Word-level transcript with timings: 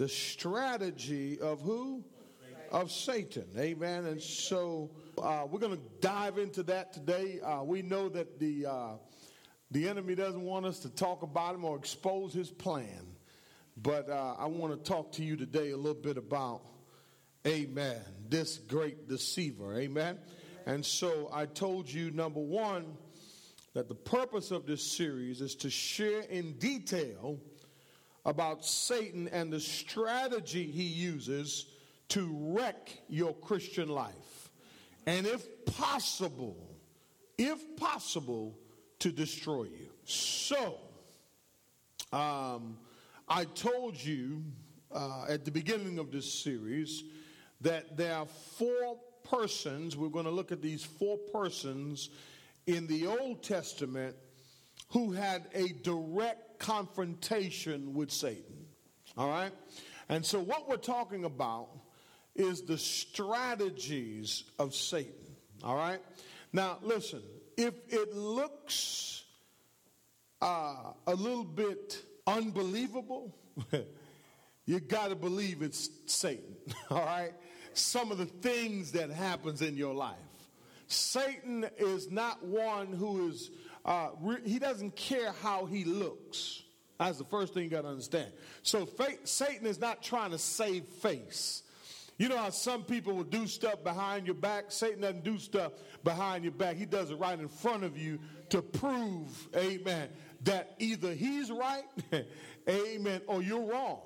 the 0.00 0.08
strategy 0.08 1.38
of 1.40 1.60
who? 1.60 2.02
Of 2.70 2.90
Satan. 2.90 3.44
Amen. 3.58 4.06
And 4.06 4.22
so 4.22 4.88
uh, 5.22 5.42
we're 5.46 5.58
going 5.58 5.76
to 5.76 5.82
dive 6.00 6.38
into 6.38 6.62
that 6.62 6.94
today. 6.94 7.38
Uh, 7.44 7.64
we 7.64 7.82
know 7.82 8.08
that 8.08 8.38
the 8.38 8.64
uh, 8.64 8.92
the 9.70 9.90
enemy 9.90 10.14
doesn't 10.14 10.40
want 10.40 10.64
us 10.64 10.78
to 10.80 10.88
talk 10.88 11.20
about 11.20 11.54
him 11.54 11.66
or 11.66 11.76
expose 11.76 12.32
his 12.32 12.50
plan, 12.50 13.14
but 13.76 14.08
uh, 14.08 14.36
I 14.38 14.46
want 14.46 14.72
to 14.72 14.90
talk 14.90 15.12
to 15.12 15.22
you 15.22 15.36
today 15.36 15.72
a 15.72 15.76
little 15.76 16.00
bit 16.00 16.16
about, 16.16 16.62
Amen, 17.46 18.00
this 18.26 18.56
great 18.56 19.06
deceiver. 19.06 19.78
Amen. 19.78 20.16
And 20.64 20.82
so 20.82 21.28
I 21.30 21.44
told 21.44 21.92
you 21.92 22.10
number 22.10 22.40
one 22.40 22.96
that 23.74 23.86
the 23.86 23.94
purpose 23.94 24.50
of 24.50 24.64
this 24.64 24.82
series 24.82 25.42
is 25.42 25.54
to 25.56 25.68
share 25.68 26.22
in 26.22 26.54
detail 26.54 27.38
about 28.24 28.64
Satan 28.64 29.28
and 29.28 29.52
the 29.52 29.60
strategy 29.60 30.64
he 30.64 30.84
uses 30.84 31.66
to 32.08 32.28
wreck 32.56 32.90
your 33.08 33.34
Christian 33.34 33.88
life. 33.88 34.50
And 35.06 35.26
if 35.26 35.46
possible, 35.66 36.76
if 37.38 37.76
possible, 37.76 38.58
to 38.98 39.10
destroy 39.10 39.64
you. 39.64 39.90
So, 40.04 40.76
um, 42.12 42.76
I 43.28 43.44
told 43.44 44.02
you 44.02 44.44
uh, 44.92 45.26
at 45.28 45.44
the 45.44 45.50
beginning 45.50 45.98
of 45.98 46.10
this 46.10 46.30
series 46.30 47.04
that 47.60 47.96
there 47.96 48.16
are 48.16 48.26
four 48.26 48.98
persons, 49.24 49.96
we're 49.96 50.08
going 50.08 50.24
to 50.24 50.30
look 50.30 50.52
at 50.52 50.60
these 50.60 50.84
four 50.84 51.16
persons 51.32 52.10
in 52.66 52.86
the 52.86 53.06
Old 53.06 53.42
Testament 53.42 54.16
who 54.88 55.12
had 55.12 55.46
a 55.54 55.68
direct 55.68 56.49
confrontation 56.60 57.94
with 57.94 58.12
Satan. 58.12 58.66
All 59.16 59.28
right? 59.28 59.52
And 60.08 60.24
so, 60.24 60.38
what 60.38 60.68
we're 60.68 60.76
talking 60.76 61.24
about 61.24 61.68
is 62.36 62.62
the 62.62 62.78
strategies 62.78 64.44
of 64.58 64.74
Satan. 64.74 65.34
All 65.64 65.74
right? 65.74 66.00
Now, 66.52 66.78
listen, 66.82 67.22
if 67.56 67.74
it 67.88 68.14
looks 68.14 69.24
uh, 70.40 70.92
a 71.06 71.14
little 71.14 71.44
bit 71.44 72.02
unbelievable, 72.26 73.36
you 74.66 74.80
got 74.80 75.08
to 75.08 75.16
believe 75.16 75.62
it's 75.62 75.90
Satan. 76.06 76.56
All 76.90 77.04
right? 77.04 77.32
Some 77.74 78.10
of 78.10 78.18
the 78.18 78.26
things 78.26 78.92
that 78.92 79.10
happens 79.10 79.62
in 79.62 79.76
your 79.76 79.94
life. 79.94 80.16
Satan 80.86 81.66
is 81.78 82.10
not 82.10 82.44
one 82.44 82.88
who 82.88 83.28
is, 83.28 83.50
uh, 83.84 84.10
re- 84.20 84.42
he 84.44 84.58
doesn't 84.58 84.96
care 84.96 85.32
how 85.42 85.66
he 85.66 85.84
looks. 85.84 86.62
That's 86.98 87.18
the 87.18 87.24
first 87.24 87.54
thing 87.54 87.64
you 87.64 87.70
got 87.70 87.82
to 87.82 87.88
understand. 87.88 88.30
So 88.62 88.84
faith, 88.84 89.26
Satan 89.26 89.66
is 89.66 89.80
not 89.80 90.02
trying 90.02 90.32
to 90.32 90.38
save 90.38 90.84
face. 90.84 91.62
You 92.18 92.28
know 92.28 92.36
how 92.36 92.50
some 92.50 92.82
people 92.82 93.14
will 93.14 93.24
do 93.24 93.46
stuff 93.46 93.82
behind 93.82 94.26
your 94.26 94.34
back? 94.34 94.66
Satan 94.68 95.00
doesn't 95.00 95.24
do 95.24 95.38
stuff 95.38 95.72
behind 96.04 96.44
your 96.44 96.52
back. 96.52 96.76
He 96.76 96.84
does 96.84 97.10
it 97.10 97.14
right 97.14 97.38
in 97.38 97.48
front 97.48 97.82
of 97.82 97.96
you 97.96 98.18
to 98.50 98.60
prove, 98.60 99.48
amen, 99.56 100.10
that 100.42 100.74
either 100.78 101.14
he's 101.14 101.50
right, 101.50 101.84
amen, 102.68 103.22
or 103.26 103.42
you're 103.42 103.64
wrong. 103.64 104.02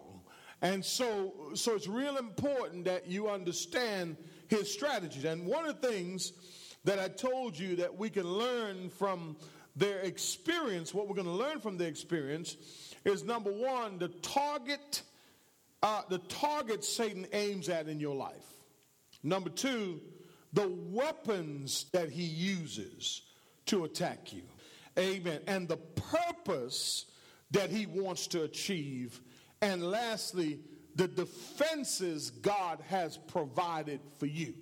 And 0.62 0.84
so, 0.84 1.32
so 1.54 1.74
it's 1.74 1.88
real 1.88 2.16
important 2.16 2.84
that 2.84 3.08
you 3.08 3.28
understand 3.28 4.16
his 4.46 4.72
strategies. 4.72 5.24
And 5.24 5.44
one 5.44 5.66
of 5.66 5.80
the 5.80 5.88
things 5.88 6.32
that 6.84 7.00
I 7.00 7.08
told 7.08 7.58
you 7.58 7.76
that 7.76 7.98
we 7.98 8.10
can 8.10 8.24
learn 8.24 8.90
from 8.90 9.36
their 9.76 10.00
experience, 10.00 10.94
what 10.94 11.08
we're 11.08 11.14
going 11.14 11.26
to 11.26 11.32
learn 11.32 11.60
from 11.60 11.76
their 11.78 11.88
experience 11.88 12.56
is 13.04 13.24
number 13.24 13.52
one, 13.52 13.98
the 13.98 14.08
target, 14.08 15.02
uh, 15.82 16.02
the 16.08 16.18
target 16.18 16.84
Satan 16.84 17.26
aims 17.32 17.68
at 17.68 17.88
in 17.88 17.98
your 17.98 18.14
life. 18.14 18.46
Number 19.22 19.50
two, 19.50 20.00
the 20.52 20.68
weapons 20.68 21.86
that 21.92 22.10
he 22.10 22.22
uses 22.22 23.22
to 23.66 23.84
attack 23.84 24.32
you. 24.32 24.42
Amen. 24.98 25.40
And 25.46 25.66
the 25.66 25.76
purpose 25.76 27.06
that 27.50 27.70
he 27.70 27.86
wants 27.86 28.28
to 28.28 28.42
achieve. 28.42 29.20
And 29.60 29.82
lastly, 29.82 30.60
the 30.94 31.08
defenses 31.08 32.30
God 32.30 32.80
has 32.88 33.16
provided 33.16 34.00
for 34.18 34.26
you. 34.26 34.54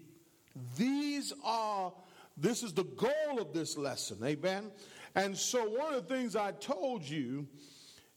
These 0.77 1.33
are 1.45 1.93
this 2.37 2.63
is 2.63 2.73
the 2.73 2.85
goal 2.85 3.41
of 3.41 3.53
this 3.53 3.77
lesson, 3.77 4.19
amen? 4.25 4.71
And 5.15 5.37
so, 5.37 5.69
one 5.69 5.95
of 5.95 6.07
the 6.07 6.15
things 6.15 6.37
I 6.37 6.53
told 6.53 7.03
you 7.03 7.47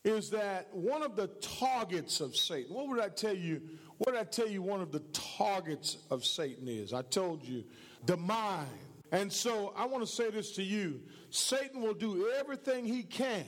is 0.04 0.30
that 0.30 0.70
one 0.72 1.02
of 1.04 1.16
the 1.16 1.28
targets 1.28 2.22
of 2.22 2.36
Satan, 2.36 2.74
what 2.74 2.88
would 2.88 3.00
I 3.00 3.10
tell 3.10 3.36
you? 3.36 3.62
What 3.98 4.12
did 4.12 4.20
I 4.20 4.24
tell 4.24 4.48
you 4.48 4.62
one 4.62 4.82
of 4.82 4.92
the 4.92 5.00
targets 5.38 5.98
of 6.12 6.24
Satan 6.26 6.68
is? 6.68 6.94
I 6.94 7.02
told 7.02 7.44
you 7.44 7.64
the 8.06 8.18
mind. 8.18 8.68
And 9.12 9.32
so, 9.32 9.74
I 9.76 9.86
want 9.86 10.06
to 10.06 10.12
say 10.12 10.30
this 10.30 10.52
to 10.54 10.64
you 10.64 11.02
Satan 11.30 11.82
will 11.82 11.94
do 11.94 12.30
everything 12.40 12.86
he 12.86 13.04
can, 13.04 13.46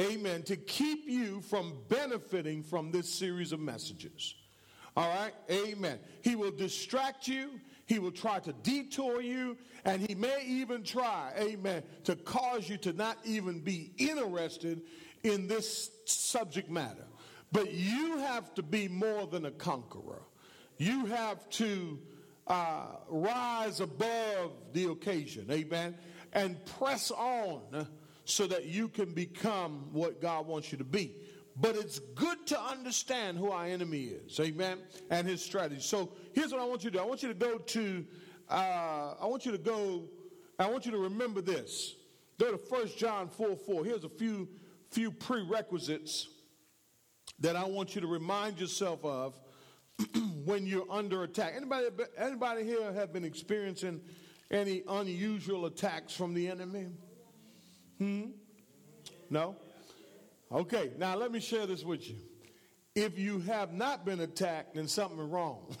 amen, 0.00 0.42
to 0.44 0.56
keep 0.56 1.06
you 1.06 1.40
from 1.42 1.74
benefiting 1.88 2.62
from 2.62 2.90
this 2.90 3.12
series 3.12 3.52
of 3.52 3.60
messages. 3.60 4.34
All 4.96 5.08
right? 5.08 5.32
Amen. 5.50 5.98
He 6.22 6.36
will 6.36 6.50
distract 6.52 7.26
you. 7.26 7.60
He 7.86 7.98
will 7.98 8.12
try 8.12 8.38
to 8.40 8.52
detour 8.52 9.20
you, 9.20 9.56
and 9.84 10.00
he 10.00 10.14
may 10.14 10.44
even 10.46 10.82
try, 10.82 11.32
amen, 11.38 11.82
to 12.04 12.16
cause 12.16 12.68
you 12.68 12.78
to 12.78 12.92
not 12.92 13.18
even 13.24 13.60
be 13.60 13.92
interested 13.98 14.82
in 15.22 15.48
this 15.48 15.90
subject 16.06 16.70
matter. 16.70 17.06
But 17.52 17.72
you 17.72 18.18
have 18.18 18.54
to 18.54 18.62
be 18.62 18.88
more 18.88 19.26
than 19.26 19.46
a 19.46 19.50
conqueror. 19.50 20.22
You 20.78 21.06
have 21.06 21.48
to 21.50 21.98
uh, 22.46 22.86
rise 23.08 23.80
above 23.80 24.52
the 24.72 24.90
occasion, 24.90 25.46
amen, 25.50 25.96
and 26.32 26.64
press 26.64 27.10
on 27.10 27.86
so 28.24 28.46
that 28.46 28.66
you 28.66 28.88
can 28.88 29.12
become 29.12 29.88
what 29.92 30.20
God 30.20 30.46
wants 30.46 30.72
you 30.72 30.78
to 30.78 30.84
be. 30.84 31.14
But 31.56 31.76
it's 31.76 32.00
good 32.00 32.46
to 32.48 32.60
understand 32.60 33.38
who 33.38 33.50
our 33.50 33.64
enemy 33.64 34.04
is, 34.04 34.38
amen, 34.40 34.78
and 35.10 35.26
his 35.26 35.40
strategy. 35.40 35.80
So 35.80 36.10
here's 36.32 36.50
what 36.50 36.60
I 36.60 36.64
want 36.64 36.82
you 36.82 36.90
to 36.90 36.96
do 36.96 37.02
I 37.02 37.06
want 37.06 37.22
you 37.22 37.28
to 37.28 37.34
go 37.34 37.58
to, 37.58 38.04
uh, 38.48 39.14
I 39.20 39.26
want 39.26 39.46
you 39.46 39.52
to 39.52 39.58
go, 39.58 40.08
I 40.58 40.68
want 40.68 40.84
you 40.84 40.90
to 40.92 40.98
remember 40.98 41.40
this. 41.40 41.94
Go 42.40 42.50
to 42.50 42.56
1 42.56 42.88
John 42.96 43.28
4 43.28 43.56
4. 43.56 43.84
Here's 43.84 44.02
a 44.02 44.08
few, 44.08 44.48
few 44.90 45.12
prerequisites 45.12 46.28
that 47.38 47.54
I 47.54 47.64
want 47.64 47.94
you 47.94 48.00
to 48.00 48.06
remind 48.08 48.58
yourself 48.58 49.04
of 49.04 49.38
when 50.44 50.66
you're 50.66 50.90
under 50.90 51.22
attack. 51.22 51.54
Anybody, 51.56 51.86
anybody 52.18 52.64
here 52.64 52.92
have 52.92 53.12
been 53.12 53.24
experiencing 53.24 54.00
any 54.50 54.82
unusual 54.88 55.66
attacks 55.66 56.12
from 56.14 56.34
the 56.34 56.48
enemy? 56.48 56.88
Hmm? 57.98 58.24
No? 59.30 59.56
Okay, 60.54 60.92
now 60.98 61.16
let 61.16 61.32
me 61.32 61.40
share 61.40 61.66
this 61.66 61.82
with 61.82 62.08
you. 62.08 62.14
If 62.94 63.18
you 63.18 63.40
have 63.40 63.72
not 63.72 64.04
been 64.04 64.20
attacked, 64.20 64.76
then 64.76 64.86
something 64.86 65.18
is 65.18 65.28
wrong. 65.28 65.76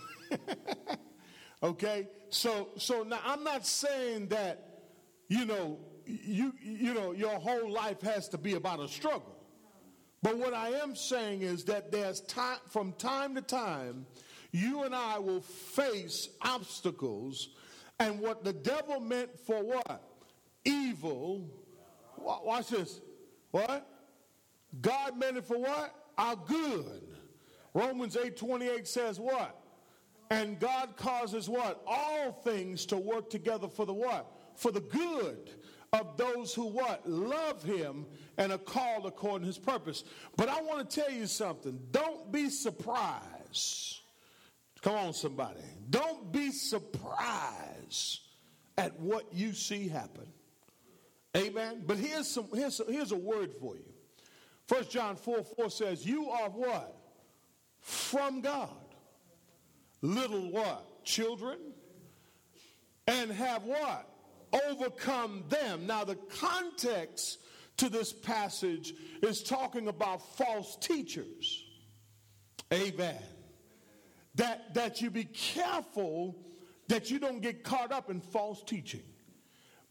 okay? 1.62 2.08
So 2.30 2.70
so 2.76 3.04
now 3.04 3.20
I'm 3.24 3.44
not 3.44 3.64
saying 3.64 4.28
that 4.28 4.80
you 5.28 5.46
know 5.46 5.78
you 6.06 6.52
you 6.60 6.92
know 6.92 7.12
your 7.12 7.38
whole 7.38 7.70
life 7.70 8.00
has 8.00 8.28
to 8.30 8.38
be 8.38 8.54
about 8.54 8.80
a 8.80 8.88
struggle. 8.88 9.36
But 10.24 10.38
what 10.38 10.54
I 10.54 10.70
am 10.70 10.96
saying 10.96 11.42
is 11.42 11.64
that 11.64 11.92
there's 11.92 12.20
time 12.22 12.58
from 12.70 12.94
time 12.94 13.36
to 13.36 13.42
time 13.42 14.06
you 14.50 14.82
and 14.82 14.94
I 14.94 15.20
will 15.20 15.40
face 15.40 16.28
obstacles 16.42 17.50
and 18.00 18.18
what 18.18 18.42
the 18.42 18.52
devil 18.52 18.98
meant 18.98 19.38
for 19.46 19.62
what? 19.62 20.02
Evil. 20.64 21.48
Watch 22.18 22.68
this. 22.68 23.00
What? 23.52 23.93
God 24.80 25.18
meant 25.18 25.36
it 25.36 25.44
for 25.44 25.58
what? 25.58 25.94
Our 26.16 26.36
good. 26.36 27.02
Romans 27.74 28.16
8 28.16 28.36
28 28.36 28.86
says 28.86 29.18
what? 29.18 29.60
And 30.30 30.58
God 30.58 30.96
causes 30.96 31.48
what? 31.48 31.82
All 31.86 32.32
things 32.32 32.86
to 32.86 32.96
work 32.96 33.30
together 33.30 33.68
for 33.68 33.84
the 33.84 33.92
what? 33.92 34.30
For 34.56 34.70
the 34.70 34.80
good 34.80 35.50
of 35.92 36.16
those 36.16 36.54
who 36.54 36.66
what? 36.66 37.08
Love 37.08 37.62
him 37.62 38.06
and 38.38 38.52
are 38.52 38.58
called 38.58 39.06
according 39.06 39.42
to 39.42 39.46
his 39.46 39.58
purpose. 39.58 40.04
But 40.36 40.48
I 40.48 40.60
want 40.62 40.88
to 40.88 41.00
tell 41.00 41.10
you 41.10 41.26
something. 41.26 41.78
Don't 41.90 42.32
be 42.32 42.48
surprised. 42.50 44.00
Come 44.82 44.96
on, 44.96 45.12
somebody. 45.12 45.60
Don't 45.90 46.32
be 46.32 46.50
surprised 46.50 48.20
at 48.76 48.98
what 48.98 49.32
you 49.32 49.52
see 49.52 49.88
happen. 49.88 50.26
Amen. 51.36 51.82
But 51.86 51.98
here's 51.98 52.28
some 52.28 52.48
here's, 52.52 52.80
here's 52.88 53.12
a 53.12 53.16
word 53.16 53.52
for 53.60 53.76
you. 53.76 53.93
First 54.66 54.90
John 54.90 55.16
4 55.16 55.42
4 55.42 55.70
says, 55.70 56.06
You 56.06 56.30
are 56.30 56.48
what? 56.50 56.96
From 57.80 58.40
God. 58.40 58.68
Little 60.00 60.50
what? 60.50 61.04
Children. 61.04 61.58
And 63.06 63.30
have 63.30 63.64
what? 63.64 64.08
Overcome 64.68 65.44
them. 65.48 65.86
Now, 65.86 66.04
the 66.04 66.14
context 66.14 67.38
to 67.76 67.88
this 67.88 68.12
passage 68.12 68.94
is 69.22 69.42
talking 69.42 69.88
about 69.88 70.36
false 70.36 70.76
teachers. 70.76 71.64
Amen. 72.72 73.20
That, 74.36 74.74
that 74.74 75.00
you 75.00 75.10
be 75.10 75.24
careful 75.24 76.36
that 76.88 77.10
you 77.10 77.18
don't 77.18 77.40
get 77.40 77.64
caught 77.64 77.92
up 77.92 78.10
in 78.10 78.20
false 78.20 78.62
teaching. 78.62 79.02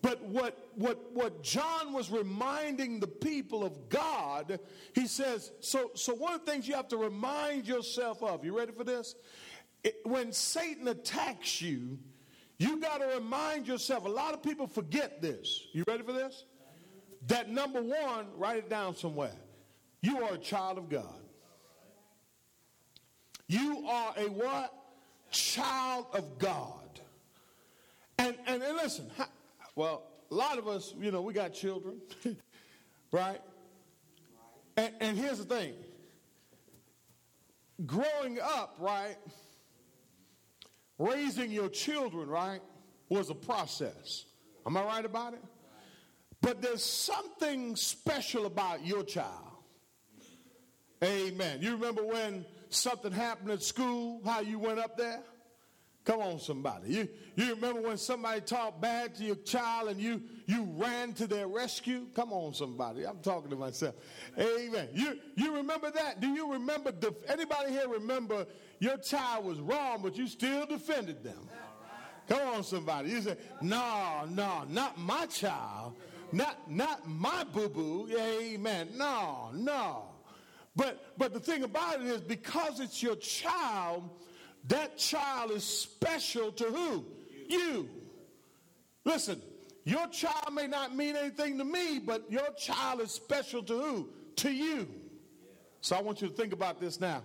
But 0.03 0.21
what, 0.25 0.57
what, 0.75 1.13
what 1.13 1.44
John 1.44 1.94
was 1.94 2.11
reminding 2.11 3.00
the 3.00 3.07
people 3.07 3.63
of 3.63 3.88
God, 3.88 4.59
he 4.94 5.07
says, 5.07 5.50
so, 5.61 5.91
so 5.95 6.13
one 6.13 6.33
of 6.33 6.45
the 6.45 6.51
things 6.51 6.67
you 6.67 6.75
have 6.75 6.89
to 6.89 6.97
remind 6.97 7.65
yourself 7.65 8.21
of, 8.21 8.44
you 8.44 8.55
ready 8.55 8.73
for 8.73 8.83
this? 8.83 9.15
It, 9.81 9.95
when 10.03 10.33
Satan 10.33 10.89
attacks 10.89 11.61
you, 11.61 11.97
you 12.59 12.81
got 12.81 12.97
to 12.97 13.15
remind 13.15 13.65
yourself, 13.65 14.03
a 14.03 14.09
lot 14.09 14.33
of 14.33 14.44
people 14.44 14.67
forget 14.67 15.21
this. 15.21 15.67
You 15.71 15.85
ready 15.88 16.03
for 16.03 16.11
this? 16.11 16.44
That 17.27 17.50
number 17.50 17.81
one, 17.81 18.27
write 18.35 18.57
it 18.57 18.69
down 18.69 18.97
somewhere. 18.97 19.31
You 20.01 20.21
are 20.23 20.33
a 20.33 20.38
child 20.38 20.77
of 20.77 20.89
God. 20.89 21.21
You 23.47 23.88
are 23.88 24.13
a 24.17 24.25
what? 24.25 24.73
Child 25.31 26.07
of 26.13 26.39
God. 26.39 27.00
And, 28.17 28.35
and, 28.47 28.61
and 28.61 28.75
listen, 28.75 29.09
well, 29.75 30.03
a 30.31 30.35
lot 30.35 30.57
of 30.57 30.67
us, 30.67 30.93
you 30.99 31.11
know, 31.11 31.21
we 31.21 31.33
got 31.33 31.53
children, 31.53 32.01
right? 33.11 33.41
And, 34.77 34.93
and 34.99 35.17
here's 35.17 35.39
the 35.39 35.45
thing 35.45 35.73
growing 37.85 38.39
up, 38.41 38.75
right, 38.79 39.17
raising 40.97 41.51
your 41.51 41.69
children, 41.69 42.29
right, 42.29 42.61
was 43.09 43.29
a 43.29 43.35
process. 43.35 44.25
Am 44.65 44.77
I 44.77 44.83
right 44.83 45.05
about 45.05 45.33
it? 45.33 45.43
But 46.41 46.61
there's 46.61 46.83
something 46.83 47.75
special 47.75 48.45
about 48.45 48.85
your 48.85 49.03
child. 49.03 49.53
Amen. 51.03 51.59
You 51.61 51.71
remember 51.71 52.03
when 52.03 52.45
something 52.69 53.11
happened 53.11 53.51
at 53.51 53.63
school, 53.63 54.21
how 54.25 54.41
you 54.41 54.59
went 54.59 54.79
up 54.79 54.97
there? 54.97 55.19
Come 56.05 56.19
on, 56.19 56.39
somebody. 56.39 56.89
You, 56.91 57.07
you 57.35 57.55
remember 57.55 57.81
when 57.81 57.97
somebody 57.97 58.41
talked 58.41 58.81
bad 58.81 59.15
to 59.15 59.23
your 59.23 59.38
child 59.38 59.88
and 59.89 60.01
you, 60.01 60.21
you 60.47 60.67
ran 60.75 61.13
to 61.13 61.27
their 61.27 61.47
rescue? 61.47 62.07
Come 62.13 62.33
on, 62.33 62.53
somebody. 62.53 63.05
I'm 63.05 63.19
talking 63.19 63.50
to 63.51 63.55
myself. 63.55 63.95
Amen. 64.38 64.89
You, 64.94 65.17
you 65.35 65.55
remember 65.55 65.91
that? 65.91 66.19
Do 66.19 66.27
you 66.27 66.51
remember, 66.51 66.91
def- 66.91 67.29
anybody 67.29 67.71
here 67.71 67.88
remember 67.88 68.45
your 68.79 68.97
child 68.97 69.45
was 69.45 69.59
wrong, 69.59 70.01
but 70.03 70.17
you 70.17 70.27
still 70.27 70.65
defended 70.65 71.23
them? 71.23 71.47
Come 72.27 72.47
on, 72.50 72.63
somebody. 72.63 73.09
You 73.09 73.21
say, 73.21 73.38
no, 73.61 74.25
no, 74.29 74.63
not 74.69 74.97
my 74.97 75.25
child. 75.27 75.95
Not, 76.33 76.69
not 76.69 77.07
my 77.07 77.45
boo-boo. 77.45 78.09
Amen. 78.17 78.89
No, 78.95 79.51
no. 79.53 80.05
But, 80.75 81.13
but 81.17 81.33
the 81.33 81.39
thing 81.39 81.63
about 81.63 82.01
it 82.01 82.07
is 82.07 82.21
because 82.21 82.79
it's 82.79 83.03
your 83.03 83.15
child, 83.17 84.09
that 84.68 84.98
child 84.98 85.51
is 85.51 85.63
special 85.63 86.51
to 86.54 86.63
who? 86.65 87.06
You. 87.50 87.89
Listen, 89.06 89.42
your 89.83 90.07
child 90.07 90.54
may 90.54 90.68
not 90.68 90.95
mean 90.95 91.15
anything 91.15 91.57
to 91.57 91.65
me, 91.65 92.00
but 92.00 92.31
your 92.31 92.48
child 92.57 93.01
is 93.01 93.12
special 93.12 93.62
to 93.63 93.77
who? 93.77 94.10
To 94.38 94.51
you. 94.51 94.88
So 95.81 95.98
I 95.98 96.01
want 96.01 96.21
you 96.21 96.30
to 96.30 96.33
think 96.33 96.54
about 96.54 96.80
this 96.80 97.01
now. 97.01 97.24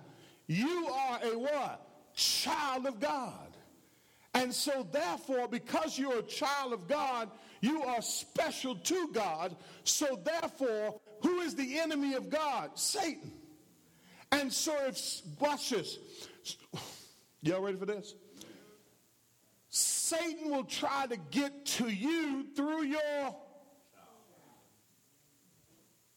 You 0.48 0.88
are 0.88 1.20
a 1.22 1.38
what? 1.38 1.86
Child 2.14 2.86
of 2.86 2.98
God. 2.98 3.56
And 4.34 4.52
so, 4.52 4.86
therefore, 4.90 5.48
because 5.48 5.98
you're 5.98 6.18
a 6.18 6.22
child 6.22 6.72
of 6.72 6.86
God, 6.88 7.30
you 7.60 7.82
are 7.82 8.02
special 8.02 8.74
to 8.74 9.08
God. 9.12 9.56
So, 9.84 10.20
therefore, 10.22 11.00
who 11.22 11.40
is 11.40 11.54
the 11.54 11.78
enemy 11.78 12.14
of 12.14 12.28
God? 12.28 12.78
Satan. 12.78 13.32
And 14.30 14.52
so, 14.52 14.74
if, 14.86 15.22
watch 15.40 15.70
this. 15.70 15.98
Y'all 17.42 17.60
ready 17.60 17.78
for 17.78 17.86
this? 17.86 18.14
Satan 19.68 20.50
will 20.50 20.64
try 20.64 21.06
to 21.06 21.16
get 21.30 21.66
to 21.66 21.88
you 21.88 22.46
through 22.56 22.84
your 22.84 23.36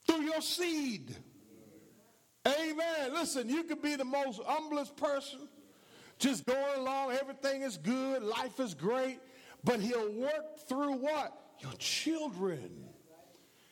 through 0.08 0.24
your 0.24 0.42
seed. 0.42 1.16
Amen. 2.48 3.14
Listen, 3.14 3.50
you 3.50 3.64
could 3.64 3.82
be 3.82 3.96
the 3.96 4.06
most 4.06 4.42
humblest 4.46 4.96
person, 4.98 5.48
just 6.18 6.46
going 6.46 6.80
along, 6.80 7.12
everything 7.12 7.62
is 7.62 7.78
good, 7.78 8.24
life 8.24 8.60
is 8.60 8.74
great, 8.74 9.20
but 9.64 9.80
he'll 9.80 10.12
work 10.14 10.68
through 10.68 10.94
what? 10.94 11.38
Your 11.60 11.74
children. 11.74 12.86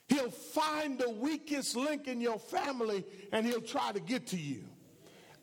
He'll 0.08 0.32
find 0.32 1.00
the 1.00 1.10
weakest 1.10 1.76
link 1.76 2.08
in 2.08 2.22
your 2.22 2.40
family 2.40 3.06
and 3.32 3.46
he'll 3.46 3.62
try 3.62 3.92
to 3.92 4.00
get 4.00 4.28
to 4.28 4.38
you. 4.38 4.66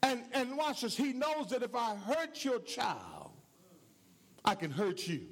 And, 0.06 0.22
and 0.32 0.56
watch 0.56 0.82
this. 0.82 0.96
He 0.96 1.12
knows 1.12 1.50
that 1.50 1.62
if 1.62 1.74
I 1.74 1.96
hurt 1.96 2.44
your 2.44 2.60
child, 2.60 3.32
I 4.44 4.54
can 4.54 4.70
hurt 4.70 5.06
you. 5.06 5.22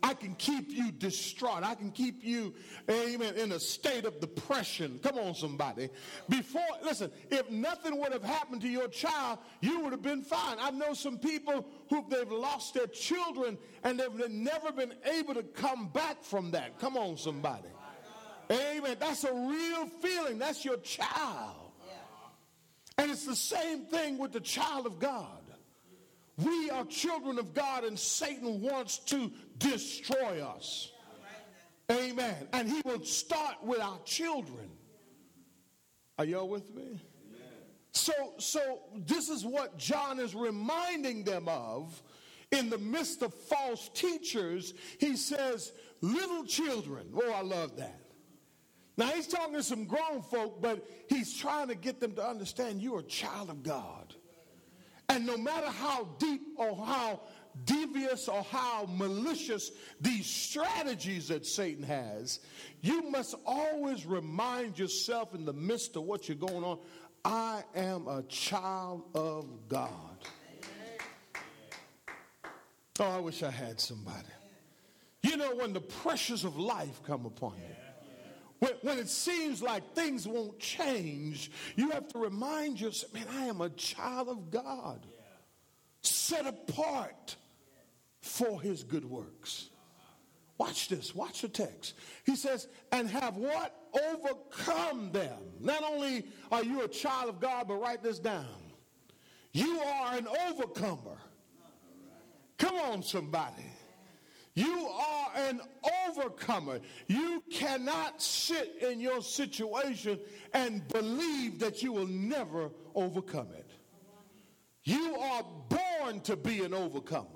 I 0.00 0.14
can 0.14 0.34
keep 0.36 0.70
you 0.70 0.92
distraught. 0.92 1.64
I 1.64 1.74
can 1.74 1.90
keep 1.90 2.22
you, 2.22 2.54
amen, 2.88 3.34
in 3.34 3.50
a 3.50 3.58
state 3.58 4.04
of 4.04 4.20
depression. 4.20 5.00
Come 5.02 5.18
on, 5.18 5.34
somebody. 5.34 5.88
Before, 6.28 6.62
listen, 6.84 7.10
if 7.30 7.50
nothing 7.50 7.98
would 7.98 8.12
have 8.12 8.22
happened 8.22 8.60
to 8.60 8.68
your 8.68 8.86
child, 8.88 9.40
you 9.60 9.80
would 9.80 9.92
have 9.92 10.02
been 10.02 10.22
fine. 10.22 10.58
I 10.60 10.70
know 10.70 10.92
some 10.92 11.18
people 11.18 11.66
who 11.90 12.04
they've 12.08 12.30
lost 12.30 12.74
their 12.74 12.86
children 12.86 13.58
and 13.82 13.98
they've 13.98 14.30
never 14.30 14.70
been 14.70 14.94
able 15.04 15.34
to 15.34 15.42
come 15.42 15.88
back 15.88 16.22
from 16.22 16.52
that. 16.52 16.78
Come 16.78 16.96
on, 16.96 17.16
somebody. 17.16 17.68
Amen. 18.50 18.96
That's 19.00 19.24
a 19.24 19.32
real 19.32 19.86
feeling. 20.00 20.38
That's 20.38 20.64
your 20.64 20.76
child. 20.78 21.67
And 22.98 23.10
it's 23.10 23.24
the 23.24 23.36
same 23.36 23.84
thing 23.86 24.18
with 24.18 24.32
the 24.32 24.40
child 24.40 24.86
of 24.86 24.98
God. 24.98 25.26
We 26.36 26.70
are 26.70 26.84
children 26.84 27.38
of 27.38 27.54
God, 27.54 27.84
and 27.84 27.98
Satan 27.98 28.60
wants 28.60 28.98
to 28.98 29.30
destroy 29.58 30.44
us. 30.44 30.92
Amen. 31.90 32.36
And 32.52 32.68
he 32.68 32.82
will 32.84 33.04
start 33.04 33.56
with 33.62 33.80
our 33.80 33.98
children. 34.04 34.70
Are 36.18 36.24
y'all 36.24 36.48
with 36.48 36.74
me? 36.74 37.00
So, 37.92 38.12
so 38.38 38.80
this 38.94 39.28
is 39.28 39.44
what 39.44 39.78
John 39.78 40.20
is 40.20 40.34
reminding 40.34 41.24
them 41.24 41.48
of 41.48 42.00
in 42.52 42.70
the 42.70 42.78
midst 42.78 43.22
of 43.22 43.32
false 43.34 43.88
teachers. 43.94 44.74
He 44.98 45.16
says, 45.16 45.72
little 46.00 46.44
children. 46.44 47.08
Oh, 47.16 47.32
I 47.32 47.42
love 47.42 47.76
that. 47.78 48.07
Now 48.98 49.06
he's 49.06 49.28
talking 49.28 49.54
to 49.54 49.62
some 49.62 49.84
grown 49.84 50.22
folk, 50.22 50.60
but 50.60 50.84
he's 51.08 51.34
trying 51.38 51.68
to 51.68 51.76
get 51.76 52.00
them 52.00 52.12
to 52.16 52.26
understand 52.26 52.82
you're 52.82 52.98
a 52.98 53.04
child 53.04 53.48
of 53.48 53.62
God. 53.62 54.12
And 55.08 55.24
no 55.24 55.38
matter 55.38 55.68
how 55.68 56.08
deep 56.18 56.42
or 56.56 56.76
how 56.84 57.20
devious 57.64 58.26
or 58.26 58.42
how 58.42 58.86
malicious 58.90 59.70
these 60.00 60.26
strategies 60.26 61.28
that 61.28 61.46
Satan 61.46 61.84
has, 61.84 62.40
you 62.82 63.08
must 63.08 63.36
always 63.46 64.04
remind 64.04 64.80
yourself 64.80 65.32
in 65.32 65.44
the 65.44 65.52
midst 65.52 65.94
of 65.94 66.02
what 66.02 66.28
you're 66.28 66.36
going 66.36 66.64
on, 66.64 66.80
I 67.24 67.62
am 67.76 68.08
a 68.08 68.24
child 68.24 69.04
of 69.14 69.46
God. 69.68 70.18
Oh, 72.98 73.04
I 73.04 73.20
wish 73.20 73.44
I 73.44 73.50
had 73.50 73.80
somebody. 73.80 74.26
You 75.22 75.36
know, 75.36 75.54
when 75.54 75.72
the 75.72 75.80
pressures 75.80 76.42
of 76.42 76.56
life 76.56 77.00
come 77.04 77.26
upon 77.26 77.54
you, 77.58 77.87
when, 78.58 78.72
when 78.82 78.98
it 78.98 79.08
seems 79.08 79.62
like 79.62 79.94
things 79.94 80.26
won't 80.26 80.58
change, 80.58 81.50
you 81.76 81.90
have 81.90 82.08
to 82.08 82.18
remind 82.18 82.80
yourself, 82.80 83.12
man, 83.14 83.26
I 83.32 83.46
am 83.46 83.60
a 83.60 83.70
child 83.70 84.28
of 84.28 84.50
God, 84.50 85.06
set 86.02 86.46
apart 86.46 87.36
for 88.20 88.60
his 88.60 88.84
good 88.84 89.04
works. 89.04 89.70
Watch 90.58 90.88
this, 90.88 91.14
watch 91.14 91.42
the 91.42 91.48
text. 91.48 91.94
He 92.26 92.34
says, 92.34 92.66
and 92.90 93.08
have 93.08 93.36
what? 93.36 93.74
Overcome 94.10 95.12
them. 95.12 95.38
Not 95.60 95.84
only 95.84 96.26
are 96.50 96.64
you 96.64 96.82
a 96.82 96.88
child 96.88 97.28
of 97.28 97.40
God, 97.40 97.68
but 97.68 97.76
write 97.76 98.02
this 98.02 98.18
down. 98.18 98.46
You 99.52 99.78
are 99.80 100.16
an 100.16 100.26
overcomer. 100.48 101.18
Come 102.58 102.74
on, 102.74 103.02
somebody. 103.04 103.64
You 104.54 104.88
are 104.88 105.30
an 105.36 105.60
overcomer. 106.08 106.80
You 107.06 107.42
cannot 107.50 108.20
sit 108.22 108.76
in 108.80 109.00
your 109.00 109.22
situation 109.22 110.18
and 110.52 110.86
believe 110.88 111.58
that 111.60 111.82
you 111.82 111.92
will 111.92 112.06
never 112.06 112.70
overcome 112.94 113.48
it. 113.56 113.70
You 114.84 115.16
are 115.16 115.44
born 115.68 116.20
to 116.22 116.36
be 116.36 116.64
an 116.64 116.74
overcomer. 116.74 117.26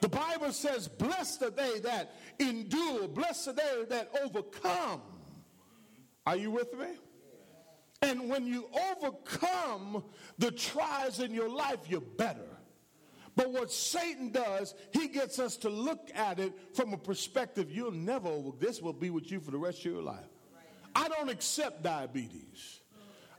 The 0.00 0.08
Bible 0.08 0.52
says, 0.52 0.88
Blessed 0.88 1.42
are 1.42 1.50
they 1.50 1.80
that 1.80 2.14
endure, 2.38 3.08
blessed 3.08 3.48
are 3.48 3.52
they 3.54 3.84
that 3.88 4.10
overcome. 4.22 5.00
Are 6.26 6.36
you 6.36 6.50
with 6.50 6.72
me? 6.74 6.86
And 8.02 8.28
when 8.28 8.46
you 8.46 8.68
overcome 8.92 10.04
the 10.38 10.50
trials 10.50 11.20
in 11.20 11.32
your 11.32 11.48
life, 11.48 11.78
you're 11.88 12.00
better. 12.00 12.55
But 13.36 13.52
what 13.52 13.70
Satan 13.70 14.30
does, 14.30 14.74
he 14.92 15.08
gets 15.08 15.38
us 15.38 15.58
to 15.58 15.68
look 15.68 16.10
at 16.14 16.40
it 16.40 16.54
from 16.74 16.94
a 16.94 16.96
perspective 16.96 17.70
you'll 17.70 17.92
never. 17.92 18.30
This 18.58 18.80
will 18.80 18.94
be 18.94 19.10
with 19.10 19.30
you 19.30 19.40
for 19.40 19.50
the 19.50 19.58
rest 19.58 19.80
of 19.80 19.92
your 19.92 20.02
life. 20.02 20.24
I 20.94 21.08
don't 21.08 21.28
accept 21.28 21.82
diabetes. 21.82 22.80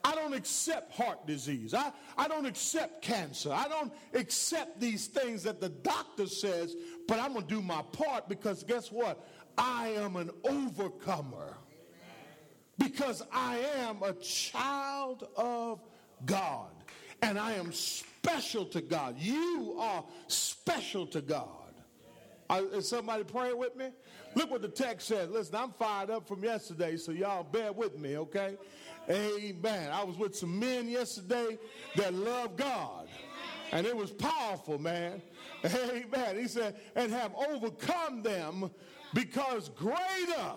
I 0.03 0.13
don't 0.13 0.33
accept 0.33 0.93
heart 0.93 1.25
disease. 1.25 1.73
I, 1.73 1.91
I 2.15 2.27
don't 2.27 2.45
accept 2.45 3.01
cancer. 3.01 3.51
I 3.51 3.67
don't 3.67 3.91
accept 4.13 4.79
these 4.79 5.07
things 5.07 5.43
that 5.43 5.59
the 5.59 5.69
doctor 5.69 6.27
says, 6.27 6.75
but 7.07 7.19
I'm 7.19 7.33
going 7.33 7.47
to 7.47 7.53
do 7.55 7.61
my 7.61 7.81
part 7.91 8.29
because 8.29 8.63
guess 8.63 8.91
what? 8.91 9.27
I 9.57 9.89
am 9.89 10.15
an 10.15 10.29
overcomer. 10.43 11.57
Because 12.77 13.23
I 13.33 13.57
am 13.79 14.03
a 14.03 14.13
child 14.13 15.27
of 15.35 15.81
God 16.25 16.76
and 17.21 17.39
I 17.39 17.53
am 17.53 17.71
special 17.71 18.65
to 18.65 18.81
God. 18.81 19.15
You 19.17 19.75
are 19.79 20.03
special 20.27 21.05
to 21.07 21.21
God. 21.21 21.73
is 22.73 22.87
somebody 22.87 23.23
praying 23.23 23.57
with 23.57 23.75
me? 23.75 23.89
Look 24.35 24.51
what 24.51 24.61
the 24.61 24.67
text 24.67 25.07
says. 25.07 25.29
Listen, 25.29 25.55
I'm 25.55 25.71
fired 25.71 26.09
up 26.09 26.27
from 26.27 26.43
yesterday, 26.43 26.97
so 26.97 27.11
y'all 27.11 27.43
bear 27.43 27.71
with 27.71 27.97
me, 27.97 28.17
okay? 28.17 28.57
Amen. 29.09 29.89
I 29.91 30.03
was 30.03 30.17
with 30.17 30.35
some 30.35 30.59
men 30.59 30.87
yesterday 30.87 31.57
that 31.95 32.13
love 32.13 32.55
God. 32.57 33.07
And 33.71 33.85
it 33.85 33.95
was 33.95 34.11
powerful, 34.11 34.79
man. 34.79 35.21
Amen. 35.65 36.37
He 36.37 36.47
said, 36.47 36.75
and 36.95 37.11
have 37.11 37.33
overcome 37.35 38.21
them 38.21 38.69
because 39.13 39.69
greater. 39.69 40.53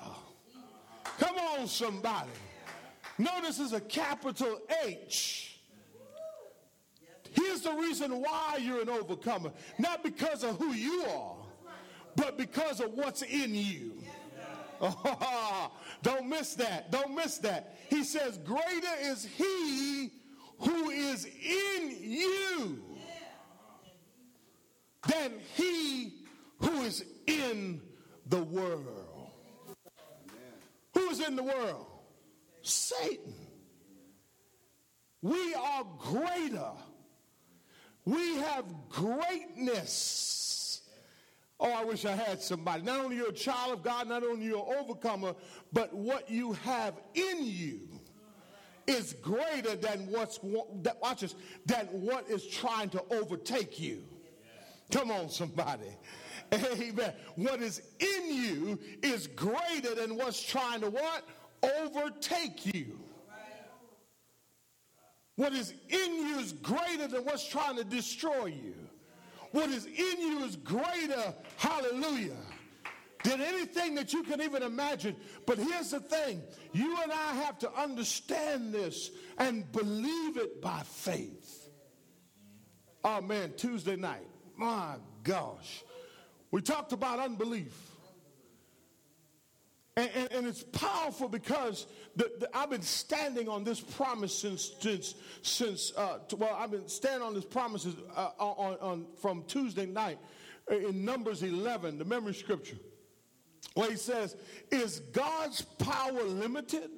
Come 1.19 1.37
on, 1.37 1.67
somebody. 1.67 2.31
Notice 3.19 3.59
is 3.59 3.73
a 3.73 3.81
capital 3.81 4.61
H. 4.85 5.50
Here's 7.41 7.63
the 7.63 7.73
reason 7.73 8.21
why 8.21 8.59
you're 8.61 8.83
an 8.83 8.89
overcomer. 8.89 9.51
Not 9.79 10.03
because 10.03 10.45
of 10.45 10.59
who 10.59 10.73
you 10.73 11.05
are, 11.05 11.37
but 12.17 12.37
because 12.37 12.81
of 12.81 12.93
what's 12.93 13.23
in 13.23 13.55
you. 13.55 13.95
Oh, 14.81 15.73
don't 16.03 16.29
miss 16.29 16.55
that. 16.55 16.91
Don't 16.91 17.15
miss 17.15 17.39
that. 17.39 17.79
He 17.89 18.05
says, 18.05 18.39
Greater 18.39 18.95
is 19.01 19.25
he 19.25 20.11
who 20.59 20.91
is 20.91 21.25
in 21.25 21.97
you 22.01 22.83
than 25.09 25.33
he 25.55 26.13
who 26.59 26.83
is 26.83 27.05
in 27.27 27.81
the 28.27 28.43
world. 28.43 29.31
Who 30.95 31.09
is 31.09 31.21
in 31.21 31.37
the 31.37 31.43
world? 31.43 31.87
Satan. 32.63 33.35
We 35.23 35.55
are 35.55 35.85
greater. 35.99 36.73
We 38.05 38.37
have 38.37 38.65
greatness 38.89 40.31
Oh, 41.61 41.71
I 41.71 41.85
wish 41.85 42.07
I 42.07 42.17
had 42.17 42.41
somebody. 42.41 42.83
Not 42.83 43.01
only 43.01 43.17
you're 43.17 43.29
a 43.29 43.35
child 43.35 43.75
of 43.75 43.83
God, 43.83 44.09
not 44.09 44.23
only 44.23 44.47
you're 44.47 44.67
an 44.67 44.79
overcomer, 44.81 45.35
but 45.75 45.93
what 45.95 46.31
you 46.31 46.55
have 46.55 46.95
in 47.15 47.45
you 47.45 47.81
is 48.87 49.13
greater 49.13 49.77
than 49.77 50.11
what's 50.11 50.41
watch 50.43 51.21
this, 51.21 51.35
than 51.67 51.87
what 51.89 52.29
is 52.31 52.47
trying 52.47 52.89
to 52.91 53.05
overtake 53.11 53.79
you. 53.79 54.03
Come 54.91 55.11
on, 55.11 55.29
somebody. 55.29 55.97
Amen. 56.53 57.13
What 57.37 57.61
is 57.61 57.83
in 58.01 58.35
you 58.35 58.79
is 59.03 59.27
greater 59.27 59.95
than 59.95 60.17
what's 60.17 60.43
trying 60.43 60.81
to 60.81 60.89
what? 60.89 61.29
Overtake 61.63 62.75
you. 62.75 62.99
What 65.41 65.55
is 65.55 65.73
in 65.89 66.17
you 66.17 66.39
is 66.39 66.53
greater 66.53 67.09
than 67.09 67.25
what's 67.25 67.49
trying 67.49 67.77
to 67.77 67.85
destroy 67.85 68.45
you. 68.45 68.75
What 69.53 69.71
is 69.71 69.87
in 69.87 70.21
you 70.21 70.45
is 70.45 70.57
greater, 70.57 71.35
hallelujah, 71.57 72.37
than 73.25 73.41
anything 73.41 73.95
that 73.95 74.13
you 74.13 74.23
can 74.23 74.43
even 74.43 74.63
imagine. 74.63 75.17
But 75.47 75.57
here's 75.57 75.93
the 75.93 76.01
thing 76.01 76.43
you 76.75 76.95
and 77.03 77.11
I 77.11 77.33
have 77.37 77.59
to 77.61 77.73
understand 77.73 78.75
this 78.75 79.13
and 79.39 79.73
believe 79.73 80.37
it 80.37 80.61
by 80.61 80.83
faith. 80.85 81.71
Oh 83.03 83.23
man, 83.23 83.55
Tuesday 83.57 83.97
night, 83.97 84.29
my 84.59 84.97
gosh, 85.23 85.83
we 86.51 86.61
talked 86.61 86.93
about 86.93 87.19
unbelief. 87.19 87.90
And, 89.97 90.11
and, 90.15 90.33
and, 90.33 90.47
it's 90.47 90.63
powerful 90.63 91.29
because 91.29 91.87
the, 92.15 92.31
the, 92.39 92.49
I've 92.57 92.71
been 92.71 92.81
standing 92.81 93.49
on 93.49 93.65
this 93.65 93.81
promise 93.81 94.35
since, 94.37 94.73
since, 94.81 95.15
since 95.43 95.93
uh, 95.97 96.19
well, 96.37 96.55
I've 96.57 96.71
been 96.71 96.89
standing 96.89 97.23
on 97.23 97.35
this 97.35 97.45
promise 97.45 97.89
uh, 98.15 98.29
on, 98.39 98.79
on, 98.81 99.07
from 99.21 99.43
Tuesday 99.49 99.87
night 99.87 100.19
in 100.71 101.05
Numbers 101.05 101.43
11, 101.43 101.99
the 101.99 102.05
memory 102.05 102.35
scripture, 102.35 102.77
where 103.75 103.91
he 103.91 103.97
says, 103.97 104.37
Is 104.71 105.01
God's 105.13 105.63
power 105.63 106.23
limited? 106.23 106.91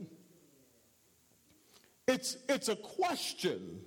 It's, 2.07 2.37
it's 2.49 2.69
a 2.69 2.77
question 2.77 3.81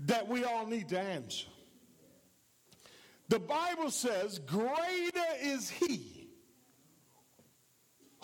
that 0.00 0.26
we 0.26 0.44
all 0.44 0.66
need 0.66 0.88
to 0.88 0.98
answer. 0.98 1.48
The 3.28 3.40
Bible 3.40 3.90
says, 3.90 4.38
Greater 4.38 5.20
is 5.42 5.68
He 5.68 6.17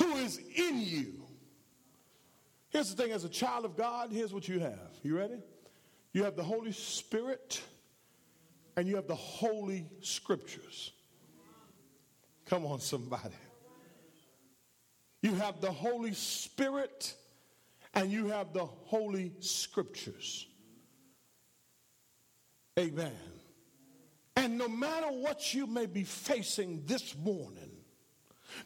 who 0.05 0.17
is 0.17 0.39
in 0.57 0.81
you. 0.81 1.25
Here's 2.71 2.93
the 2.93 3.03
thing 3.03 3.13
as 3.13 3.25
a 3.25 3.29
child 3.29 3.65
of 3.65 3.77
God, 3.77 4.11
here's 4.13 4.35
what 4.35 4.49
you 4.49 4.61
have. 4.61 4.91
You 5.03 5.17
ready? 5.17 5.39
You 6.13 6.25
have 6.25 6.37
the 6.37 6.43
Holy 6.43 6.73
Spirit 6.73 7.63
and 8.77 8.89
you 8.89 8.97
have 8.97 9.07
the 9.07 9.15
Holy 9.15 9.87
Scriptures. 10.01 10.93
Come 12.47 12.67
on, 12.67 12.81
somebody. 12.81 13.35
You 15.23 15.35
have 15.35 15.61
the 15.61 15.73
Holy 15.73 16.13
Spirit 16.13 17.15
and 17.95 18.11
you 18.11 18.27
have 18.27 18.53
the 18.53 18.65
Holy 18.65 19.33
Scriptures. 19.41 20.47
Amen. 22.79 23.13
And 24.37 24.59
no 24.59 24.69
matter 24.69 25.07
what 25.07 25.55
you 25.55 25.67
may 25.67 25.87
be 25.87 26.03
facing 26.03 26.83
this 26.87 27.17
morning, 27.17 27.71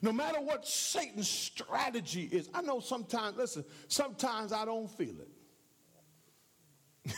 no 0.02 0.12
matter 0.12 0.40
what 0.40 0.66
Satan's 0.66 1.28
strategy 1.28 2.28
is, 2.30 2.48
I 2.54 2.62
know 2.62 2.80
sometimes, 2.80 3.36
listen, 3.36 3.64
sometimes 3.88 4.52
I 4.52 4.64
don't 4.64 4.90
feel 4.90 5.14
it. 7.04 7.14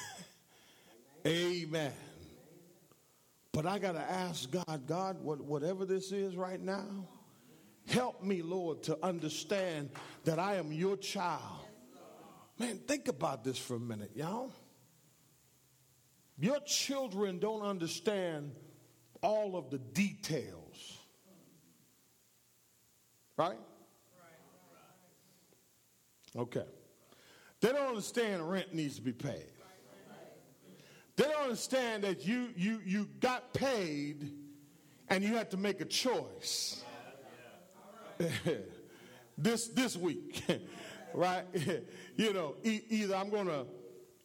Amen. 1.27 1.93
But 3.53 3.67
I 3.67 3.79
got 3.79 3.93
to 3.93 4.01
ask 4.01 4.51
God, 4.51 4.83
God, 4.87 5.23
what, 5.23 5.41
whatever 5.41 5.85
this 5.85 6.13
is 6.13 6.37
right 6.37 6.61
now, 6.61 7.09
help 7.89 8.23
me, 8.23 8.43
Lord, 8.43 8.83
to 8.85 8.99
understand 9.03 9.91
that 10.25 10.39
I 10.39 10.57
am 10.57 10.73
your 10.73 10.97
child. 10.97 11.67
Man, 12.59 12.79
think 12.79 13.09
about 13.09 13.43
this 13.43 13.59
for 13.59 13.75
a 13.75 13.81
minute, 13.81 14.13
y'all. 14.15 14.53
Your 16.39 16.61
children 16.61 17.39
don't 17.39 17.63
understand 17.63 18.53
all 19.23 19.57
of 19.57 19.71
the 19.71 19.79
details 19.79 20.60
Right? 23.41 23.59
Okay. 26.37 26.67
They 27.63 27.69
don't 27.69 27.89
understand 27.89 28.51
rent 28.51 28.75
needs 28.75 28.97
to 28.97 29.01
be 29.01 29.13
paid. 29.13 29.47
They 31.17 31.25
don't 31.25 31.45
understand 31.45 32.05
that 32.05 32.27
you 32.27 32.49
you 32.55 32.83
you 32.85 33.09
got 33.19 33.55
paid 33.55 34.31
and 35.09 35.25
you 35.25 35.35
had 35.37 35.51
to 35.53 35.57
make 35.57 35.81
a 35.81 35.87
choice. 35.87 36.85
this 39.39 39.69
this 39.69 39.97
week. 39.97 40.43
right? 41.15 41.47
you 42.17 42.35
know, 42.35 42.57
e- 42.63 42.83
either 42.91 43.17
I'm 43.17 43.31
going 43.31 43.47
to 43.47 43.65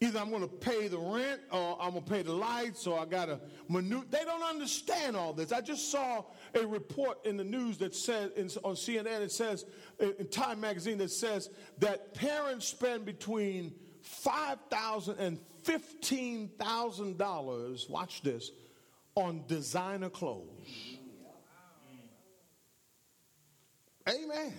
Either 0.01 0.19
I'm 0.19 0.29
going 0.29 0.41
to 0.41 0.47
pay 0.47 0.89
the 0.89 0.97
rent 0.97 1.39
or 1.51 1.77
I'm 1.81 1.91
going 1.91 2.03
to 2.03 2.11
pay 2.11 2.21
the 2.21 2.33
lights 2.33 2.85
or 2.85 2.99
I 2.99 3.05
got 3.05 3.27
to 3.27 3.39
maneuver. 3.69 4.05
They 4.09 4.25
don't 4.25 4.43
understand 4.43 5.15
all 5.15 5.31
this. 5.31 5.53
I 5.53 5.61
just 5.61 5.89
saw 5.89 6.25
a 6.53 6.67
report 6.67 7.25
in 7.25 7.37
the 7.37 7.45
news 7.45 7.77
that 7.77 7.95
said 7.95 8.31
on 8.37 8.75
CNN, 8.75 9.21
it 9.21 9.31
says, 9.31 9.63
in 9.99 10.27
Time 10.27 10.59
magazine, 10.59 10.97
that 10.97 11.11
says 11.11 11.49
that 11.79 12.13
parents 12.13 12.67
spend 12.67 13.05
between 13.05 13.73
$5,000 14.25 15.17
and 15.17 15.39
$15,000, 15.63 17.89
watch 17.89 18.21
this, 18.21 18.51
on 19.15 19.45
designer 19.47 20.09
clothes. 20.09 20.97
Amen. 24.07 24.53